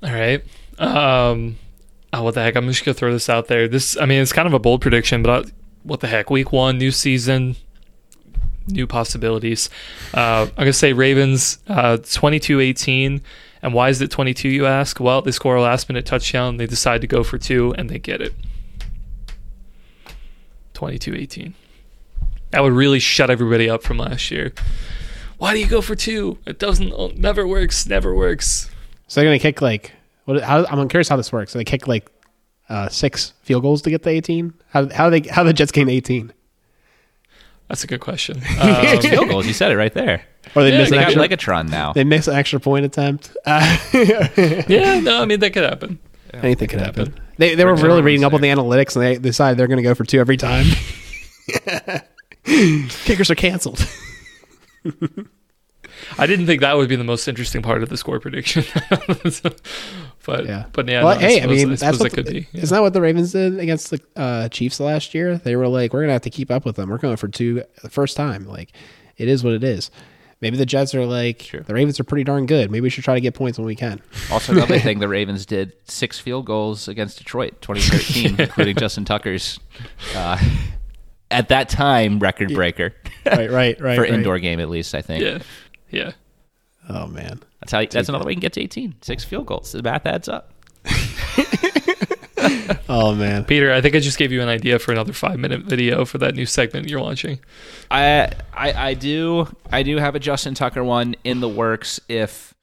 [0.02, 0.44] All right.
[0.78, 1.56] Um,
[2.12, 2.56] oh, what the heck?
[2.56, 3.66] I'm just gonna throw this out there.
[3.66, 5.50] This, I mean, it's kind of a bold prediction, but I,
[5.84, 6.28] what the heck?
[6.28, 7.56] Week one, new season,
[8.66, 9.70] new possibilities.
[10.12, 13.22] Uh, I'm gonna say Ravens, uh, 22-18.
[13.62, 14.48] And why is it 22?
[14.48, 15.00] You ask.
[15.00, 16.56] Well, they score a last minute touchdown.
[16.58, 18.34] They decide to go for two, and they get it.
[20.74, 21.54] 22-18.
[22.50, 24.52] That would really shut everybody up from last year.
[25.38, 26.38] Why do you go for two?
[26.46, 26.92] It doesn't.
[26.96, 27.86] oh, Never works.
[27.86, 28.70] Never works.
[29.06, 29.92] so they're gonna kick like
[30.24, 30.42] what?
[30.42, 31.52] How, I'm curious how this works.
[31.52, 32.08] So they kick like
[32.68, 34.54] uh, six field goals to get the eighteen.
[34.70, 36.32] How how they how the Jets gain eighteen?
[37.68, 38.40] That's a good question.
[38.60, 40.22] Um, Field goals, you said it right there.
[40.54, 41.54] Or they Yeah, miss they an got extra.
[41.56, 41.92] Megatron now.
[41.92, 43.36] They miss an extra point attempt.
[43.46, 43.78] Uh,
[44.68, 45.98] yeah, no, I mean that could happen.
[46.34, 47.18] anything could happen.
[47.38, 49.66] They they were Rick really Jones reading up on the analytics, and they decided they're
[49.68, 50.66] gonna go for two every time.
[52.44, 53.86] Kickers are canceled.
[56.18, 58.64] I didn't think that would be the most interesting part of the score prediction.
[60.24, 60.64] but Yeah.
[60.72, 62.48] but yeah, well, no, hey, I, suppose- mean, suppose that's what it could the- be.
[62.52, 62.62] yeah.
[62.62, 65.36] Isn't that what the Ravens did against the uh, Chiefs last year?
[65.38, 66.88] They were like, we're gonna have to keep up with them.
[66.88, 68.46] We're going for two the first time.
[68.46, 68.72] Like,
[69.16, 69.90] it is what it is.
[70.40, 71.60] Maybe the Jets are like True.
[71.60, 72.70] the Ravens are pretty darn good.
[72.70, 74.00] Maybe we should try to get points when we can.
[74.30, 79.58] Also, another thing, the Ravens did six field goals against Detroit, 2013, including Justin Tucker's,
[80.14, 80.38] uh,
[81.30, 82.94] at that time, record breaker
[83.26, 83.96] Right, right, right.
[83.96, 84.10] for right.
[84.10, 85.22] indoor game, at least, I think.
[85.24, 85.38] yeah,
[85.90, 86.12] yeah.
[86.88, 87.40] Oh man.
[87.60, 87.80] That's how.
[87.80, 88.94] You, That's another way you can get to 18.
[89.02, 89.72] Six field goals.
[89.72, 90.52] The math adds up.
[92.88, 93.44] Oh man.
[93.44, 96.18] Peter, I think I just gave you an idea for another five minute video for
[96.18, 97.38] that new segment you're launching.
[97.90, 102.00] I, I I do I do have a Justin Tucker one in the works.
[102.08, 102.54] If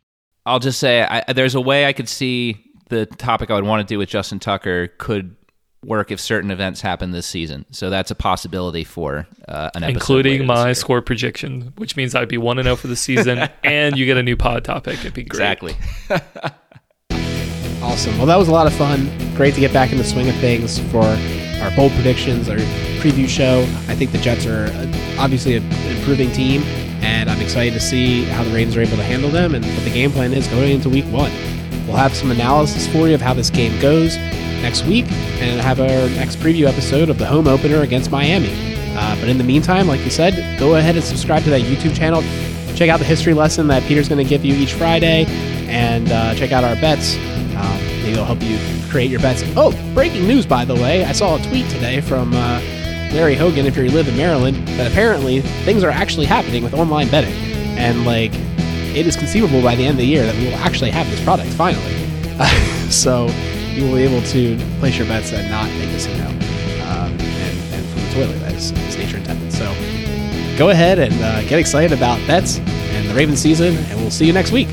[0.45, 3.63] I'll just say I, there's a way I could see the the topic I would
[3.63, 5.35] want to do with Justin Tucker could
[5.83, 7.65] work if certain events happen this season.
[7.71, 10.73] So that's a possibility for uh, an episode, including my year.
[10.73, 14.17] score prediction, which means I'd be one and zero for the season, and you get
[14.17, 14.99] a new pod topic.
[14.99, 15.39] It'd be great.
[15.61, 15.75] Exactly.
[17.85, 18.17] Awesome.
[18.17, 19.09] Well, that was a lot of fun.
[19.35, 21.03] Great to get back in the swing of things for
[21.61, 22.57] our bold predictions, our
[22.97, 23.61] preview show.
[23.87, 25.63] I think the Jets are uh, obviously an
[25.95, 26.63] improving team,
[27.03, 29.83] and I'm excited to see how the Ravens are able to handle them and what
[29.83, 31.31] the game plan is going into week one.
[31.85, 35.05] We'll have some analysis for you of how this game goes next week
[35.39, 38.51] and have our next preview episode of the home opener against Miami.
[38.97, 41.95] Uh, but in the meantime, like you said, go ahead and subscribe to that YouTube
[41.95, 42.23] channel.
[42.75, 45.25] Check out the history lesson that Peter's going to give you each Friday
[45.69, 47.15] and uh, check out our bets.
[47.65, 48.59] Um, maybe it'll help you
[48.89, 49.43] create your bets.
[49.55, 51.03] Oh, breaking news, by the way.
[51.03, 52.59] I saw a tweet today from uh,
[53.11, 57.09] Larry Hogan, if you live in Maryland, that apparently things are actually happening with online
[57.09, 57.33] betting.
[57.77, 58.31] And, like,
[58.95, 61.23] it is conceivable by the end of the year that we will actually have this
[61.23, 61.93] product finally.
[62.89, 63.27] so
[63.73, 66.27] you will be able to place your bets and not make a casino.
[66.87, 69.51] Um, and, from the toilet, as, as nature intended.
[69.51, 69.65] So
[70.57, 74.25] go ahead and uh, get excited about bets and the Raven season, and we'll see
[74.25, 74.69] you next week.